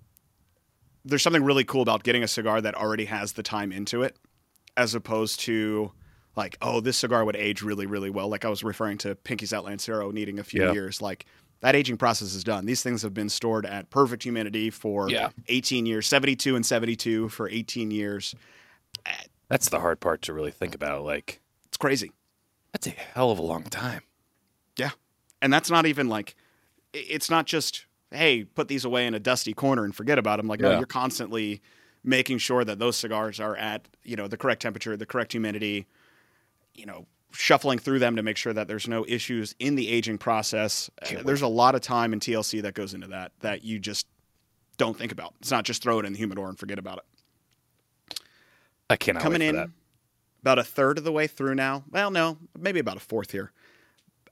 [1.04, 4.16] there's something really cool about getting a cigar that already has the time into it,
[4.76, 5.92] as opposed to
[6.36, 8.28] like, oh, this cigar would age really, really well.
[8.28, 10.72] Like I was referring to Pinky's Out Lancero needing a few Yeah.
[10.72, 11.00] years.
[11.00, 11.24] Like
[11.60, 12.66] that aging process is done.
[12.66, 15.30] These things have been stored at perfect humidity for Yeah.
[15.48, 18.34] 18 years, 72 and 72 for 18 years.
[19.48, 21.04] That's the hard part to really think about.
[21.04, 22.12] Like It's crazy.
[22.72, 24.02] That's a hell of a long time.
[24.76, 24.90] Yeah.
[25.40, 26.34] And that's not even like,
[26.92, 30.46] it's not just, hey, put these away in a dusty corner and forget about them.
[30.46, 31.60] Like, no, you're constantly
[32.04, 35.86] making sure that those cigars are at, you know, the correct temperature, the correct humidity,
[36.74, 40.18] you know, shuffling through them to make sure that there's no issues in the aging
[40.18, 40.90] process.
[41.02, 43.78] Uh, Can't there's a lot of time in TLC that goes into that that you
[43.78, 44.06] just
[44.78, 45.34] don't think about.
[45.40, 48.20] It's not just throw it in the humidor and forget about it.
[48.88, 49.70] I cannot coming wait in that.
[50.48, 51.84] About a third of the way through now.
[51.90, 53.52] Well, no, maybe about a fourth here.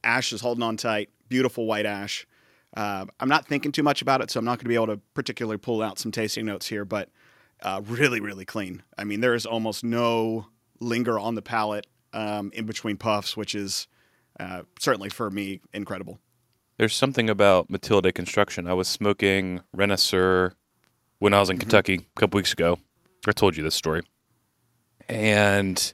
[0.02, 1.11] Ash is holding on tight.
[1.29, 2.26] Beautiful white ash.
[2.74, 4.87] Uh, I'm not thinking too much about it, so I'm not going to be able
[4.87, 7.11] to particularly pull out some tasting notes here, but
[7.61, 8.83] uh, really, really clean.
[8.96, 10.46] I mean, there is almost no
[10.81, 13.87] linger on the palate um, in between puffs, which is
[14.40, 16.18] uh, certainly for me incredible.
[16.79, 18.66] There's something about Matilde construction.
[18.66, 20.52] I was smoking Renacer
[21.18, 22.79] when I was in Kentucky a couple weeks ago.
[23.26, 24.00] I told you this story.
[25.11, 25.92] And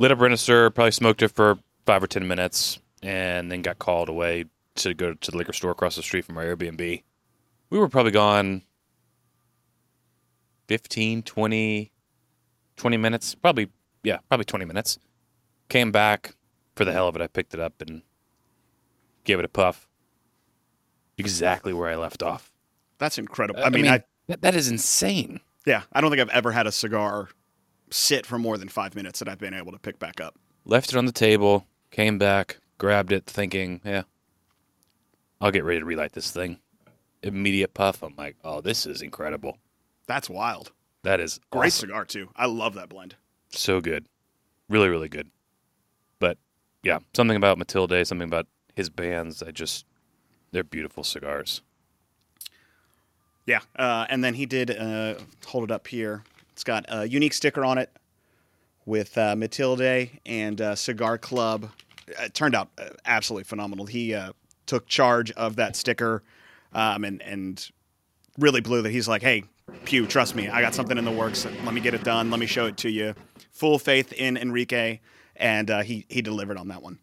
[0.00, 4.08] lit up Renacer, probably smoked it for five or 10 minutes, and then got called
[4.08, 7.02] away to go to the liquor store across the street from our Airbnb.
[7.68, 8.62] We were probably gone
[10.68, 11.92] 15, 20,
[12.76, 13.34] 20 minutes.
[13.34, 13.68] Probably,
[14.02, 14.98] yeah, probably 20 minutes.
[15.68, 16.34] Came back
[16.74, 17.22] for the hell of it.
[17.22, 18.02] I picked it up and
[19.24, 19.86] gave it a puff.
[21.18, 22.50] Exactly where I left off.
[22.98, 23.60] That's incredible.
[23.60, 25.40] Uh, I mean, I, that, that is insane.
[25.66, 27.28] yeah, I don't think I've ever had a cigar
[27.90, 30.36] sit for more than five minutes that I've been able to pick back up.
[30.64, 34.02] Left it on the table, came back, grabbed it, thinking, yeah,
[35.40, 36.58] I'll get ready to relight this thing.
[37.22, 38.02] Immediate puff.
[38.02, 39.58] I'm like, oh, this is incredible.
[40.06, 40.72] That's wild.
[41.02, 41.88] That is Great awesome.
[41.88, 42.28] cigar too.
[42.36, 43.16] I love that blend.
[43.50, 44.06] So good.
[44.68, 45.30] Really, really good.
[46.18, 46.38] But
[46.82, 49.86] yeah, something about Matilde, something about his bands, I just
[50.52, 51.62] they're beautiful cigars.
[53.46, 55.14] Yeah, uh, and then he did uh,
[55.46, 56.22] hold it up here.
[56.60, 57.88] It's got a unique sticker on it
[58.84, 61.70] with uh, Matilde and uh, Cigar Club.
[62.06, 63.86] It turned out uh, absolutely phenomenal.
[63.86, 64.34] He uh,
[64.66, 66.22] took charge of that sticker
[66.74, 67.66] um, and and
[68.38, 68.90] really blew that.
[68.90, 69.44] He's like, "Hey,
[69.86, 71.46] Pugh, trust me, I got something in the works.
[71.64, 72.30] Let me get it done.
[72.30, 73.14] Let me show it to you."
[73.52, 75.00] Full faith in Enrique,
[75.36, 76.98] and uh, he he delivered on that one.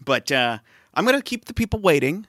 [0.00, 0.58] But uh,
[0.94, 2.24] I'm gonna keep the people waiting.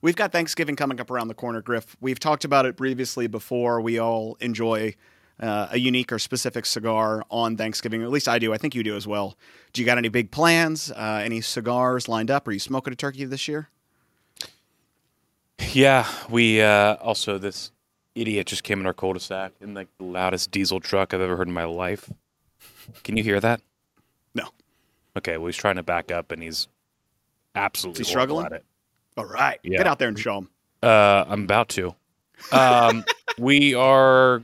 [0.00, 1.94] We've got Thanksgiving coming up around the corner, Griff.
[2.00, 3.82] We've talked about it previously before.
[3.82, 4.94] We all enjoy
[5.40, 8.02] uh, a unique or specific cigar on Thanksgiving.
[8.02, 8.52] At least I do.
[8.52, 9.36] I think you do as well.
[9.72, 10.90] Do you got any big plans?
[10.90, 12.48] Uh, any cigars lined up?
[12.48, 13.68] Are you smoking a turkey this year?
[15.72, 17.72] Yeah, we uh, also this
[18.14, 21.48] idiot just came in our cul-de-sac in like the loudest diesel truck I've ever heard
[21.48, 22.10] in my life.
[23.04, 23.60] Can you hear that?
[24.34, 24.48] No.
[25.16, 26.68] Okay, well he's trying to back up and he's
[27.54, 28.46] absolutely he struggling?
[28.46, 28.64] at it.
[29.16, 29.58] All right.
[29.62, 29.78] Yeah.
[29.78, 30.48] Get out there and show him.
[30.82, 31.94] Uh, I'm about to.
[32.52, 33.04] Um,
[33.38, 34.42] we are.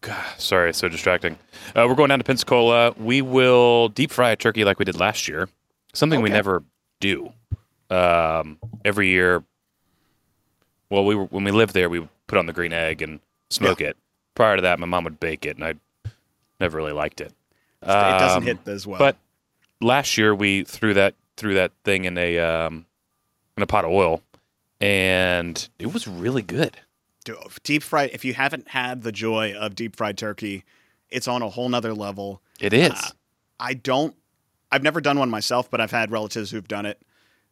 [0.00, 1.38] God, sorry, so distracting.
[1.74, 2.92] Uh, we're going down to Pensacola.
[2.98, 5.48] We will deep fry a turkey like we did last year.
[5.92, 6.62] Something we never
[7.00, 7.32] do.
[7.90, 9.42] Um, every year.
[10.90, 13.20] Well, we were when we lived there, we would put on the green egg and
[13.50, 13.96] smoke it.
[14.34, 15.74] Prior to that, my mom would bake it, and I
[16.60, 17.32] never really liked it.
[17.82, 18.98] it doesn't Um, hit as well.
[18.98, 19.16] But
[19.80, 22.86] last year we threw that threw that thing in a um,
[23.56, 24.22] in a pot of oil,
[24.80, 26.78] and it was really good.
[27.62, 30.64] Deep fried, if you haven't had the joy of deep fried turkey,
[31.10, 32.42] it's on a whole nother level.
[32.60, 32.92] It is.
[32.92, 33.10] Uh,
[33.60, 34.14] I don't.
[34.70, 37.00] I've never done one myself, but I've had relatives who've done it.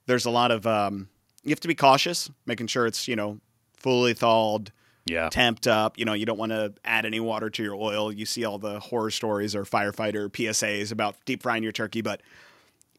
[0.06, 0.66] There's a lot of.
[0.66, 1.08] Um,
[1.42, 3.40] you have to be cautious, making sure it's you know
[3.76, 4.72] fully thawed,
[5.06, 5.28] yeah.
[5.28, 5.98] temped up.
[5.98, 8.12] You know, you don't want to add any water to your oil.
[8.12, 12.20] You see all the horror stories or firefighter PSAs about deep frying your turkey, but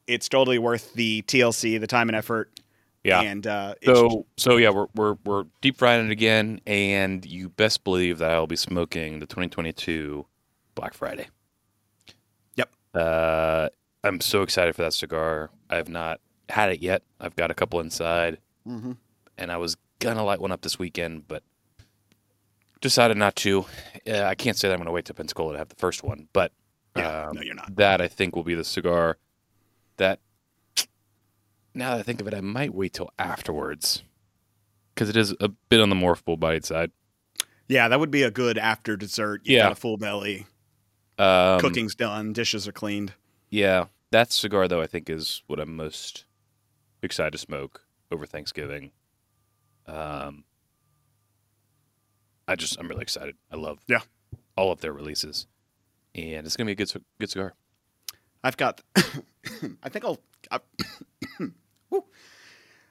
[0.08, 2.50] it's totally worth the TLC, the time and effort.
[3.08, 3.22] Yeah.
[3.22, 7.50] And uh, it's, So so yeah, we're we're we're deep frying it again, and you
[7.50, 10.26] best believe that I'll be smoking the 2022
[10.76, 11.28] Black Friday.
[12.56, 12.70] Yep.
[12.94, 13.70] Uh,
[14.04, 15.50] I'm so excited for that cigar.
[15.70, 17.02] I have not had it yet.
[17.20, 18.98] I've got a couple inside, Mhm.
[19.38, 21.44] and I was gonna light one up this weekend, but
[22.82, 23.66] decided not to.
[24.08, 26.28] Uh, I can't say that I'm gonna wait till Pensacola to have the first one,
[26.34, 26.52] but
[26.96, 27.76] yeah, um, no, you're not.
[27.76, 29.18] that I think will be the cigar
[29.98, 30.20] that
[31.78, 34.04] now that I think of it, I might wait till afterwards
[34.94, 36.92] because it is a bit on the more full bodied side.
[37.68, 39.42] Yeah, that would be a good after dessert.
[39.46, 39.64] You Yeah.
[39.64, 40.46] got a full belly.
[41.18, 42.32] Um, Cooking's done.
[42.34, 43.14] Dishes are cleaned.
[43.50, 46.26] Yeah, that cigar though I think is what I'm most
[47.02, 48.92] excited to smoke over Thanksgiving.
[49.86, 50.44] Um,
[52.48, 53.36] I just I'm really excited.
[53.52, 54.02] I love Yeah.
[54.56, 55.48] all of their releases,
[56.16, 57.54] and it's gonna be a good good cigar.
[58.44, 58.82] I've got.
[59.84, 60.20] I think I'll.
[60.52, 60.60] I,
[61.90, 62.04] Woo.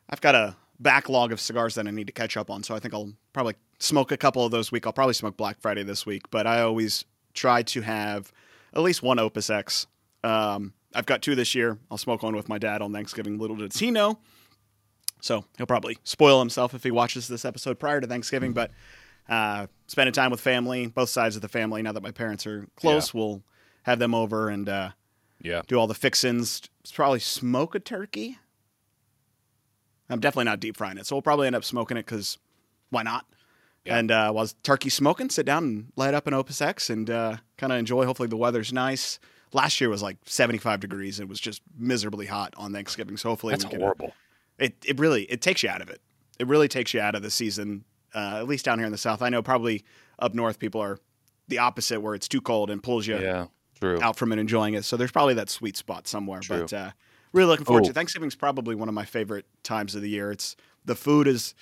[0.09, 2.79] I've got a backlog of cigars that I need to catch up on, so I
[2.79, 4.87] think I'll probably smoke a couple of those week.
[4.87, 7.05] I'll probably smoke Black Friday this week, but I always
[7.35, 8.33] try to have
[8.75, 9.87] at least one Opus X.
[10.23, 11.79] Um, I've got two this year.
[11.91, 13.39] I'll smoke one with my dad on Thanksgiving.
[13.39, 14.19] Little does he know.
[15.21, 18.53] So he'll probably spoil himself if he watches this episode prior to Thanksgiving.
[18.53, 18.71] But
[19.29, 21.83] uh, spending time with family, both sides of the family.
[21.83, 23.43] Now that my parents are close, we'll
[23.83, 24.91] have them over and uh,
[25.41, 26.63] Yeah, do all the fixins.
[26.93, 28.39] Probably smoke a turkey.
[30.09, 32.39] I'm definitely not deep frying it, so we'll probably end up smoking it because
[32.91, 33.27] why not?
[33.85, 33.99] Yeah.
[33.99, 37.37] And uh, while turkey smoking, sit down and light up an Opus X and uh,
[37.57, 38.05] kind of enjoy.
[38.05, 39.19] Hopefully the weather's nice.
[39.53, 41.19] Last year was like 75 degrees.
[41.21, 43.17] And it was just miserably hot on Thanksgiving.
[43.17, 44.13] So hopefully that's we can, horrible.
[44.59, 46.01] it it really it takes you out of it.
[46.41, 47.85] It really takes you out of the season.
[48.15, 49.85] Uh, at least down here in the south, I know probably
[50.19, 50.99] up north people are
[51.49, 53.47] the opposite, where it's too cold and pulls you Yeah,
[53.79, 54.01] true.
[54.03, 54.85] out from it enjoying it.
[54.85, 56.41] So there's probably that sweet spot somewhere.
[56.41, 56.63] True.
[56.63, 56.91] But uh,
[57.37, 57.89] really looking forward Oh.
[57.89, 60.31] to Thanksgiving's probably one of my favorite times of the year.
[60.33, 61.55] It's the food is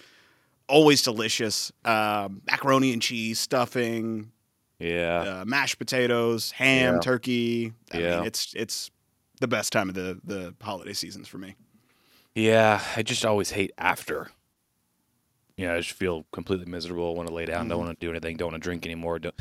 [0.68, 1.72] always delicious.
[1.84, 4.30] Um, macaroni and cheese, stuffing,
[4.78, 7.00] Yeah, uh, mashed potatoes, ham, Yeah.
[7.00, 7.72] turkey.
[7.92, 8.16] I Yeah.
[8.18, 8.90] mean, it's it's
[9.40, 11.56] the best time of the the holiday seasons for me.
[12.34, 12.82] yeah.
[12.96, 14.30] I just always hate after.
[15.56, 17.12] You know, I just feel completely miserable.
[17.12, 17.68] I Want to lay down.
[17.68, 17.84] Don't Mhm.
[17.86, 18.36] want to do anything.
[18.36, 19.20] Don't want to drink anymore.
[19.20, 19.34] Don't...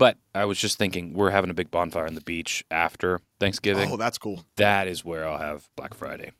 [0.00, 3.90] But I was just thinking, we're having a big bonfire on the beach after Thanksgiving.
[3.92, 4.46] Oh, that's cool.
[4.56, 6.32] That is where I'll have Black Friday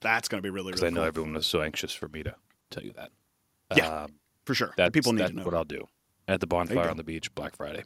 [0.00, 1.08] That's going to be really because really I know cool.
[1.08, 2.36] everyone was so anxious for me to
[2.70, 3.10] tell you that.
[3.76, 4.12] Yeah, um,
[4.44, 4.72] for sure.
[4.76, 5.42] That people need that's to know.
[5.44, 5.88] what I'll do
[6.28, 7.82] at the bonfire on the beach, Black Friday.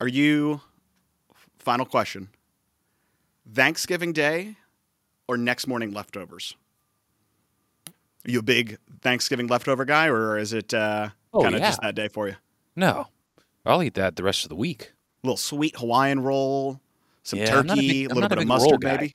[0.00, 0.62] Are you?
[1.58, 2.28] Final question.
[3.52, 4.56] Thanksgiving Day
[5.28, 6.54] or next morning leftovers?
[8.26, 11.68] Are you a big Thanksgiving leftover guy, or is it uh, Oh, kind of yeah.
[11.68, 12.36] just that day for you?
[12.76, 13.08] No,
[13.66, 14.92] I'll eat that the rest of the week.
[15.22, 16.80] A little sweet Hawaiian roll,
[17.22, 19.14] some Yeah, I'm a big- little bit of mustard, maybe.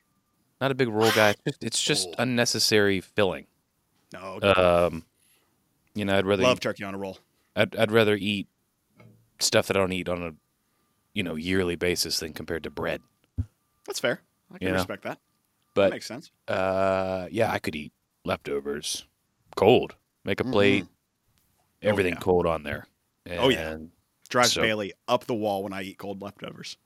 [0.60, 1.36] Not a big roll guy.
[1.62, 2.16] It's just, Oh.
[2.18, 3.48] unnecessary filling.
[4.12, 5.06] No, Um,
[5.94, 7.20] you know, I'd rather love eat, turkey on a roll.
[7.56, 8.48] I'd, I'd rather eat
[9.40, 10.32] stuff that I don't eat on a
[11.14, 13.02] you know yearly basis than compared to bread.
[13.86, 14.22] That's fair.
[14.54, 14.74] I can Yeah.
[14.74, 15.18] respect that.
[15.18, 15.20] that
[15.76, 16.32] But makes sense.
[16.48, 17.94] uh, yeah, I could eat
[18.26, 19.06] leftovers
[19.56, 19.96] cold.
[20.26, 20.86] Make a plate,
[21.82, 22.20] everything yeah.
[22.20, 22.88] cold on there.
[23.30, 23.78] Oh, yeah.
[24.30, 26.78] Drives so- Bailey up the wall when I eat cold leftovers.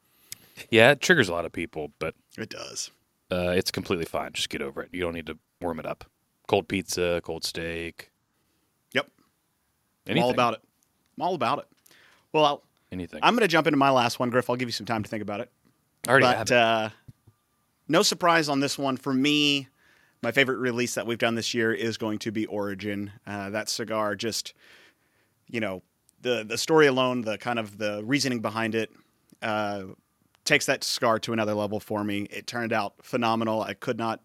[0.69, 2.91] yeah, it triggers a lot of people, but It does.
[3.31, 4.31] uh, it's completely fine.
[4.33, 4.89] Just get over it.
[4.93, 6.05] You don't need to warm it up.
[6.47, 8.11] Cold pizza, cold steak.
[8.93, 9.07] Yep.
[10.07, 10.21] Anything.
[10.21, 10.61] I'm all about it.
[11.17, 11.65] I'm all about it.
[12.33, 13.19] Well, I'll, anything.
[13.23, 14.49] I'm going to jump into my last one, Griff.
[14.49, 15.49] I'll give you some time to think about it.
[16.07, 16.57] I already but have it.
[16.57, 16.89] uh,
[17.87, 19.67] no surprise on this one for me.
[20.21, 23.11] My favorite release that we've done this year is going to be Origin.
[23.27, 24.53] Uh, that cigar just,
[25.49, 25.81] you know,
[26.23, 28.91] the the story alone, the kind of the reasoning behind it,
[29.41, 29.83] uh,
[30.45, 32.23] takes that cigar to another level for me.
[32.31, 33.61] It turned out phenomenal.
[33.61, 34.21] I could not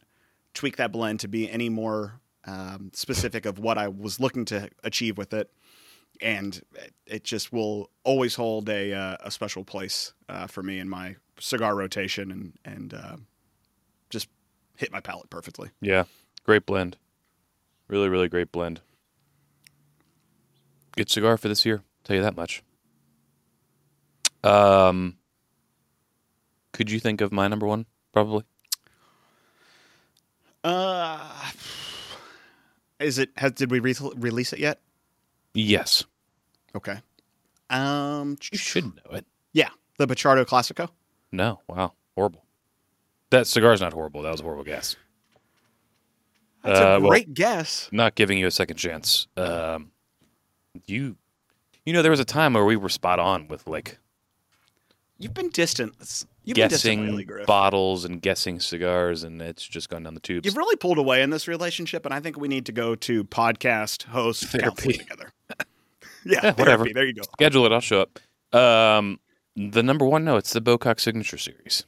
[0.55, 4.71] tweak that blend to be any more um, specific of what I was looking to
[4.83, 5.51] achieve with it.
[6.21, 10.79] And it- it just will always hold a, uh, a special place uh, for me
[10.79, 13.17] in my cigar rotation and, and uh,
[14.11, 14.29] just
[14.77, 15.71] hit my palate perfectly.
[15.81, 16.05] Yeah,
[16.45, 16.97] great blend.
[17.87, 18.81] Really, really great blend.
[20.97, 21.83] Good cigar for this year.
[22.09, 22.63] Tell you that much.
[24.43, 25.19] Um,
[26.73, 27.85] could you think of my number one?
[28.15, 28.45] Probably.
[30.65, 31.21] Uh,
[32.99, 33.29] is it?
[33.37, 34.81] Has, did we re- release it yet?
[35.53, 36.05] Yes,
[36.75, 36.99] Okay.
[37.71, 39.27] Um, you should know it.
[39.53, 39.69] yeah,
[39.99, 40.89] the Bachardo Classico.
[41.31, 42.43] No, wow, horrible.
[43.31, 44.23] That cigar's not horrible.
[44.23, 44.97] That was a horrible guess.
[46.65, 47.91] That's Uh, a well- great guess.
[47.93, 49.27] Not giving you a second chance.
[49.37, 49.91] Um,
[50.87, 51.17] you,
[51.89, 53.99] you know, there was a time where we were spot on with like
[55.21, 55.95] You've been distant.
[56.45, 60.21] You've been distant guessing lately, bottles and guessing cigars, and it's just gone down the
[60.21, 60.45] tubes.
[60.47, 63.25] You've really pulled away in this relationship, and I think we need to go to
[63.25, 64.93] podcast host Therapy.
[64.93, 65.33] together.
[66.25, 66.87] yeah, Yeah, whatever.
[66.93, 67.23] There you go.
[67.23, 67.73] schedule it.
[67.73, 68.03] I'll show
[68.53, 68.55] up.
[68.55, 69.19] Um,
[69.57, 71.85] the number one, no, it's the Bocock Signature Series.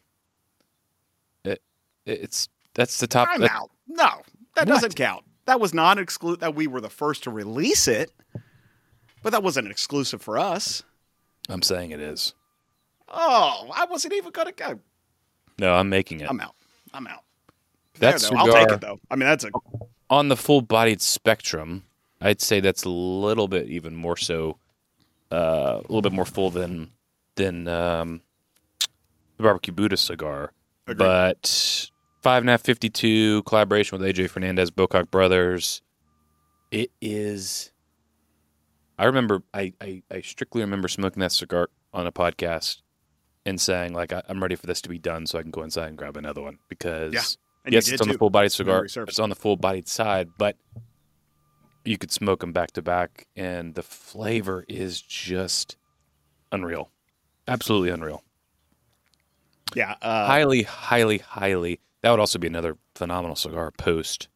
[1.44, 1.62] It,
[2.06, 3.28] it's that's the top.
[3.30, 3.70] I'm that- out.
[3.86, 4.08] No,
[4.56, 4.66] that What?
[4.66, 5.24] doesn't count.
[5.44, 6.40] That was not exclusive.
[6.40, 8.10] That we were the first to release it,
[9.22, 10.82] but that wasn't an exclusive for us.
[11.48, 12.34] I'm saying it is.
[13.08, 14.78] Oh, I wasn't even gonna go.
[15.58, 16.54] No, I'm making it I'm out.
[16.94, 17.24] I'm out.
[17.98, 18.36] That There, though.
[18.36, 18.98] I'll take it though.
[19.10, 19.50] I mean, that's a
[20.08, 21.84] on the full-bodied spectrum.
[22.20, 24.58] I'd say that's a little bit even more so,
[25.32, 26.90] uh, a little bit more full than
[27.36, 28.20] than um,
[29.36, 30.52] the barbecue Buddha cigar.
[30.86, 30.98] Agreed.
[30.98, 31.90] But
[32.22, 35.82] five and a half, fifty-two collaboration with AJ Fernandez, Bocock Brothers.
[36.70, 37.72] It is.
[39.00, 39.42] I remember.
[39.54, 42.82] I, I I strictly remember smoking that cigar on a podcast
[43.46, 45.62] and saying like I, I'm ready for this to be done so I can go
[45.62, 47.22] inside and grab another one because Yeah,
[47.64, 48.84] and yes, it's on the full bodied cigar.
[48.84, 50.56] It's on the full bodied side, but
[51.82, 55.78] you could smoke them back to back, and the flavor is just
[56.52, 56.90] unreal,
[57.48, 58.22] absolutely unreal.
[59.74, 61.80] Yeah, uh, highly, highly, highly.
[62.02, 64.28] That would also be another phenomenal cigar post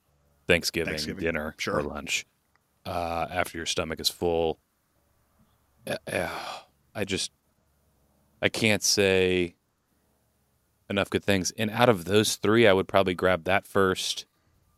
[0.49, 1.81] Thanksgiving, Thanksgiving, dinner sure.
[1.81, 2.25] or lunch
[2.87, 4.59] uh, after your stomach is full.
[5.87, 6.29] Uh,
[6.95, 7.31] I just
[8.41, 9.55] I can't say
[10.89, 11.51] enough good things.
[11.59, 14.27] And out of those three, I would probably grab that first.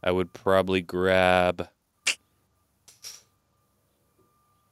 [0.03, 1.69] I would probably grab.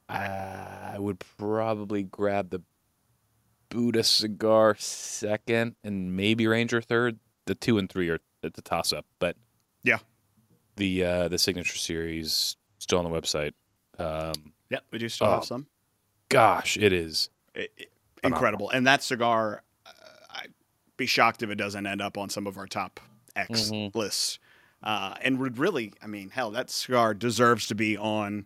[0.07, 2.61] I would probably grab the
[3.69, 7.19] Buddha cigar second, and maybe Ranger third.
[7.45, 9.35] The two and three are at the toss up, but
[9.83, 9.99] Yeah.
[10.77, 13.53] the uh, the signature series still on the website.
[13.97, 15.31] Um, yeah, we do still Oh.
[15.35, 15.67] have some.
[16.29, 17.29] gosh, it is.
[17.53, 17.91] It- it-
[18.23, 18.69] incredible.
[18.69, 19.89] And that cigar, uh,
[20.31, 20.53] I'd
[20.97, 22.99] be shocked if it doesn't end up on some of our top
[23.35, 23.93] X Mhm.
[23.95, 24.39] lists.
[24.83, 28.45] Uh, and would really, I mean, hell, that cigar deserves to be on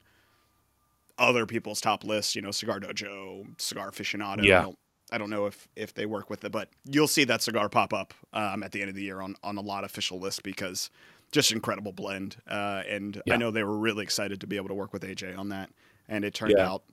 [1.17, 2.35] other people's top lists.
[2.35, 4.43] You know, Cigar Dojo, Cigar Aficionado.
[4.43, 4.59] Yeah.
[4.59, 4.79] I don't,
[5.11, 7.93] I don't know if if they work with it, but you'll see that cigar pop
[7.93, 10.39] up um, at the end of the year on on a lot of official lists
[10.41, 10.89] because
[11.31, 12.37] just incredible blend.
[12.47, 13.33] Uh, and Yeah.
[13.35, 15.69] I know they were really excited to be able to work with AJ on that,
[16.07, 16.69] and it turned Yeah.
[16.71, 16.83] out.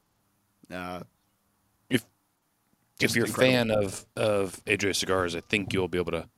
[0.70, 1.02] Uh,
[1.90, 2.04] If
[2.98, 6.28] just you're a fan of of AJ cigars, I think you'll be able to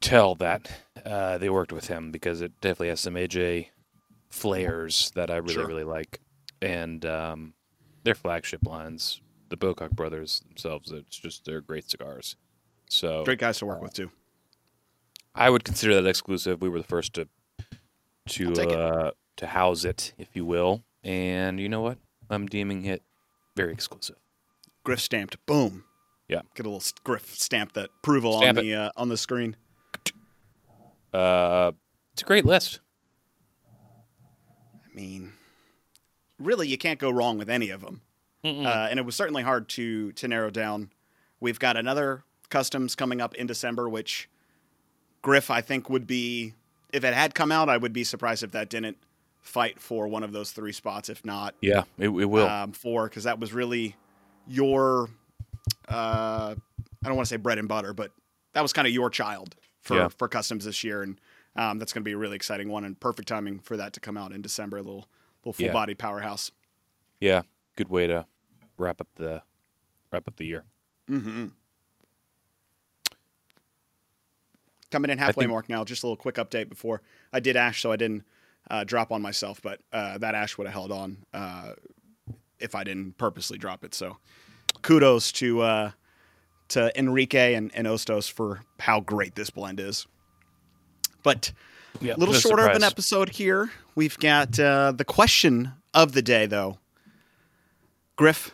[0.00, 0.70] tell that
[1.04, 3.68] uh, they worked with him because it definitely has some AJ
[4.30, 5.66] flares that I really Sure.
[5.66, 6.20] really like,
[6.60, 7.54] and um,
[8.02, 12.36] their flagship lines, the Bocock Brothers themselves, it's just they're great cigars.
[12.88, 14.10] So Great guys to work with too.
[15.34, 16.62] I would consider that exclusive.
[16.62, 17.28] We were the first to
[18.28, 18.72] to it.
[18.72, 20.84] uh, to house it, if you will.
[21.02, 21.98] And you know what?
[22.30, 23.02] I'm deeming it
[23.56, 24.16] very exclusive.
[24.84, 25.44] Griff stamped.
[25.46, 25.84] Boom.
[26.28, 26.40] Yeah.
[26.54, 29.56] Get a little Griff stamp that approval Stamp on the uh, on the screen.
[31.12, 31.72] Uh,
[32.12, 32.80] it's a great list.
[34.84, 35.32] I mean,
[36.38, 38.02] really, you can't go wrong with any of them.
[38.44, 40.90] Uh, and it was certainly hard to to narrow down.
[41.40, 44.28] We've got another customs coming up in December, which
[45.24, 46.52] Griff I think would be
[46.92, 48.98] if it had come out, I would be surprised if that didn't
[49.40, 52.46] fight for one of those three spots, if not Yeah, it, it will.
[52.46, 53.96] um, four, because that was really
[54.46, 55.08] your
[55.88, 58.12] uh, I don't want to say bread and butter, but
[58.52, 60.08] that was kind of your child for Yeah.
[60.08, 61.18] for customs this year, and
[61.56, 64.00] um, that's going to be a really exciting one and perfect timing for that to
[64.00, 64.76] come out in December.
[64.78, 65.06] A little
[65.42, 65.72] little full Yeah.
[65.72, 66.50] body powerhouse.
[67.20, 67.42] yeah,
[67.76, 68.26] good way to
[68.78, 69.42] wrap up the
[70.12, 70.64] wrap up the year.
[71.10, 71.46] Mm-hmm.
[74.94, 75.82] Coming in halfway think- mark now.
[75.82, 78.22] Just a little quick update before I did ash, so I didn't
[78.70, 81.72] uh, drop on myself, but uh, that ash would have held on uh,
[82.60, 83.92] if I didn't purposely drop it.
[83.92, 84.18] So
[84.82, 85.90] kudos to uh,
[86.68, 90.06] to Enrique and, and Ostos for how great this blend is.
[91.24, 91.50] But
[92.00, 93.72] Yeah, a little no shorter of an episode here.
[93.96, 96.78] We've got uh, the question of the day, though.
[98.14, 98.52] Griff,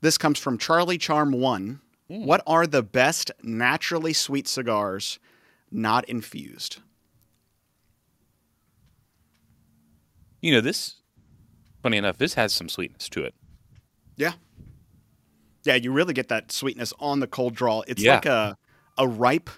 [0.00, 1.80] this comes from Charlie Charm One.
[2.08, 2.24] Hmm.
[2.24, 5.18] What are the best naturally sweet cigars
[5.72, 6.80] not infused?
[10.40, 10.96] You know this.
[11.82, 13.34] Funny enough, this has some sweetness to it.
[14.16, 14.32] Yeah.
[15.64, 17.82] Yeah, you really get that sweetness on the cold draw.
[17.86, 18.14] It's Yeah.
[18.14, 18.58] like a
[18.98, 19.48] a ripe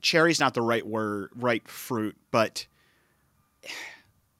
[0.00, 2.66] cherry's not the right word, right fruit, but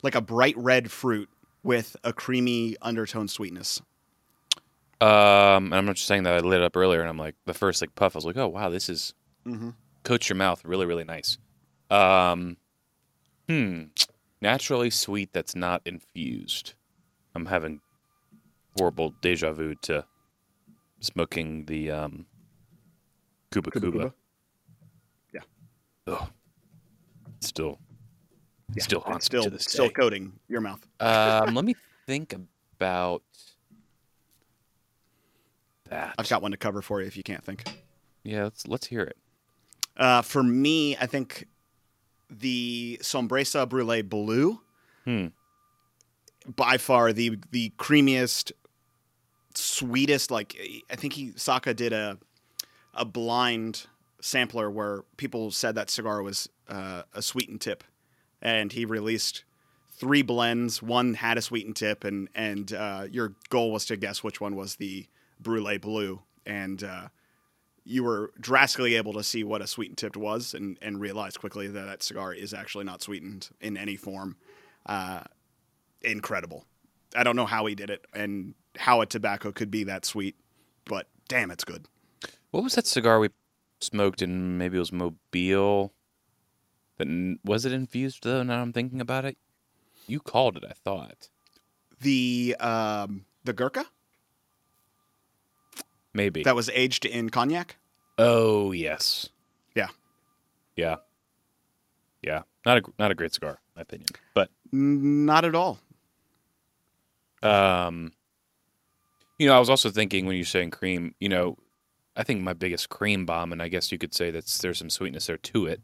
[0.03, 1.29] like a bright red fruit
[1.63, 3.81] with a creamy undertone sweetness.
[5.01, 7.35] Um, and I'm not just saying that I lit it up earlier, and I'm like
[7.45, 9.15] the first like puff, I was like, oh wow, this is
[9.47, 9.71] Mm-hmm.
[10.05, 11.39] Coats your mouth really really nice.
[11.91, 12.57] Um,
[13.49, 13.85] hmm,
[14.41, 16.75] naturally sweet that's not infused.
[17.35, 17.81] I'm having
[18.77, 20.05] horrible deja vu to
[21.01, 22.27] smoking the um,
[23.51, 24.15] Cuba Cuba.
[25.35, 25.41] Yeah.
[26.07, 26.29] Ugh.
[27.41, 27.79] Still,
[28.75, 29.93] Yeah, still haunts still still day.
[29.95, 30.87] coating your mouth.
[31.01, 31.75] Um, let me
[32.07, 32.35] think
[32.77, 33.23] about
[35.91, 36.15] that.
[36.19, 37.65] I've got one to cover for you if you can't think.
[38.23, 39.17] Yeah, let's let's hear it.
[39.97, 41.47] Uh, for me, I think
[42.31, 44.61] the Sombresa Brulee Blue,
[45.05, 45.29] Hmm.
[46.57, 48.53] by far the the creamiest,
[49.55, 50.31] sweetest.
[50.31, 50.57] Like
[50.91, 52.19] I think he Saka did a
[52.95, 53.87] a blind
[54.21, 57.85] sampler where people said that cigar was uh, a sweetened tip,
[58.41, 59.45] and he released
[59.91, 60.83] three blends.
[60.83, 64.57] One had a sweetened tip, and and uh, your goal was to guess which one
[64.57, 65.07] was the
[65.41, 67.09] Brulee Blue, and uh,
[67.85, 71.69] you were drastically able to see what a sweetened tipped was, and and realize quickly
[71.69, 74.37] that that cigar is actually not sweetened in any form.
[74.87, 75.23] Uh,
[76.03, 76.65] incredible.
[77.15, 80.37] I don't know how he did it, and how a tobacco could be that sweet,
[80.85, 81.87] but damn, it's good.
[82.51, 83.31] What was that cigar we
[83.81, 84.59] smoked in?
[84.59, 85.93] Maybe it was Mobile.
[86.99, 88.43] That was it infused though?
[88.43, 89.37] Now I'm thinking about it.
[90.07, 91.29] You called it, I thought.
[92.01, 93.87] The um, the Gurkha
[96.15, 96.43] Maybe.
[96.43, 97.77] that was aged in cognac.
[98.19, 99.29] oh yes.
[99.75, 99.89] Yeah.
[100.77, 100.97] Yeah.
[102.23, 102.43] Yeah.
[102.65, 104.09] Not a not a great cigar, in my opinion.
[104.35, 105.79] But Not at all.
[107.43, 108.13] Um,
[109.39, 111.57] you know, I was also thinking when you're saying cream, you know,
[112.17, 114.91] I think my biggest cream bomb, and I guess you could say that there's some
[114.91, 115.81] sweetness there to it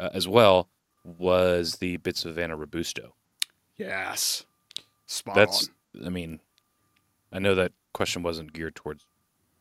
[0.00, 0.68] uh, as well,
[1.04, 3.14] was the Bits of Havana Robusto.
[3.76, 4.44] Yes,
[5.06, 5.68] spot That's,
[5.98, 6.06] on.
[6.06, 6.40] I mean,
[7.32, 9.04] I know that question wasn't geared towards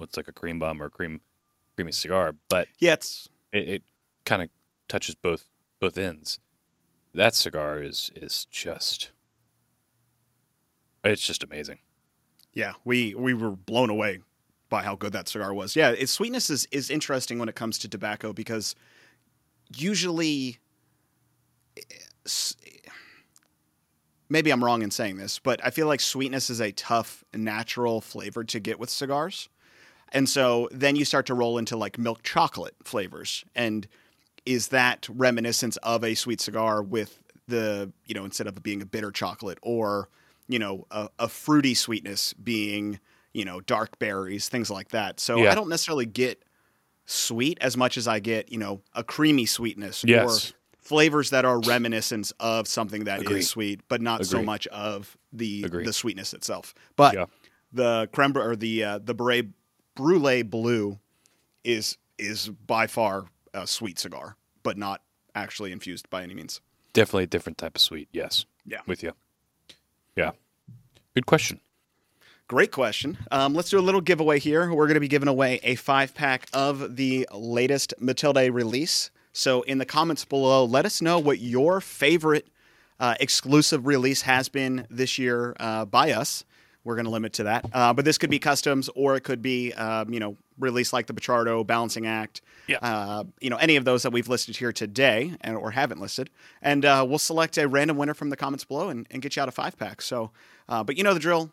[0.03, 1.21] what's like a cream bomb or a cream
[1.75, 3.83] creamy cigar, but Yeah, it's it, it
[4.25, 4.49] kind of
[4.87, 5.45] touches both
[5.79, 6.39] both ends.
[7.13, 9.11] That cigar is is just,
[11.03, 11.79] it's just amazing.
[12.53, 12.73] yeah.
[12.85, 14.19] We we were blown away
[14.69, 15.75] by how good that cigar was.
[15.75, 18.75] Yeah, its sweetness is is interesting when it comes to tobacco because
[19.75, 20.59] usually.
[24.29, 28.01] Maybe I'm wrong in saying this, but I feel like sweetness is a tough natural
[28.01, 29.49] flavor to get with cigars.
[30.13, 33.43] And so then you start to roll into like milk chocolate flavors.
[33.55, 33.87] And
[34.45, 38.85] is that reminiscence of a sweet cigar with the, you know, instead of being a
[38.85, 40.09] bitter chocolate or,
[40.47, 42.99] you know, a, a fruity sweetness being,
[43.33, 45.19] you know, dark berries, things like that.
[45.19, 45.51] So Yeah.
[45.51, 46.43] I don't necessarily get
[47.05, 50.51] sweet as much as I get, you know, a creamy sweetness Yes.
[50.51, 53.41] or flavors that are reminiscence of something that is Agreed.
[53.43, 55.87] sweet, but not so much of the Agreed.
[55.87, 56.73] the sweetness itself.
[56.95, 57.25] But Yeah.
[57.71, 59.47] the creme or the uh, the beret
[59.95, 60.99] brulee blue
[61.63, 65.01] is is by far a sweet cigar, but not
[65.35, 66.61] actually infused by any means.
[66.93, 68.07] Definitely a different type of sweet.
[68.11, 68.45] Yes.
[68.65, 68.79] Yeah.
[68.85, 69.13] With you.
[70.15, 70.31] Yeah.
[71.15, 71.59] Good question.
[72.47, 73.17] Great question.
[73.31, 74.71] Um, let's do a little giveaway here.
[74.71, 79.11] We're going to be giving away a five pack of the latest Matilde release.
[79.31, 82.47] So in the comments below, let us know what your favorite
[82.99, 86.43] uh, exclusive release has been this year uh, by us.
[86.83, 89.41] We're going to limit to that, uh, but this could be customs or it could
[89.41, 92.41] be, um, you know, release like the Bachardo Balancing Act.
[92.67, 92.77] Yeah.
[92.81, 96.29] Uh, you know, any of those that we've listed here today and or haven't listed,
[96.61, 99.41] and uh, we'll select a random winner from the comments below and, and get you
[99.41, 100.01] out a five pack.
[100.01, 100.31] So,
[100.67, 101.51] uh, but you know the drill.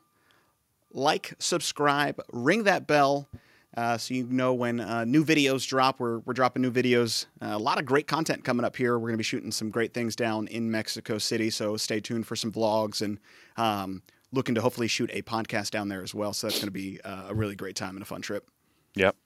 [0.93, 3.29] Like, subscribe, ring that bell.
[3.77, 6.01] Uh, so you know when uh, new videos drop.
[6.01, 7.27] We're, we're dropping new videos.
[7.41, 8.99] Uh, a lot of great content coming up here.
[8.99, 11.51] We're going to be shooting some great things down in Mexico City.
[11.51, 13.19] So stay tuned for some vlogs and
[13.57, 14.03] um,
[14.33, 16.33] looking to hopefully shoot a podcast down there as well.
[16.33, 18.49] So that's going to be uh, a really great time and a fun trip.
[18.95, 19.17] Yep.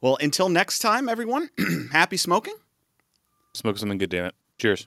[0.00, 1.50] Well, until next time, everyone,
[1.92, 2.54] happy smoking.
[3.54, 4.34] Smoke something good, damn it.
[4.58, 4.86] Cheers.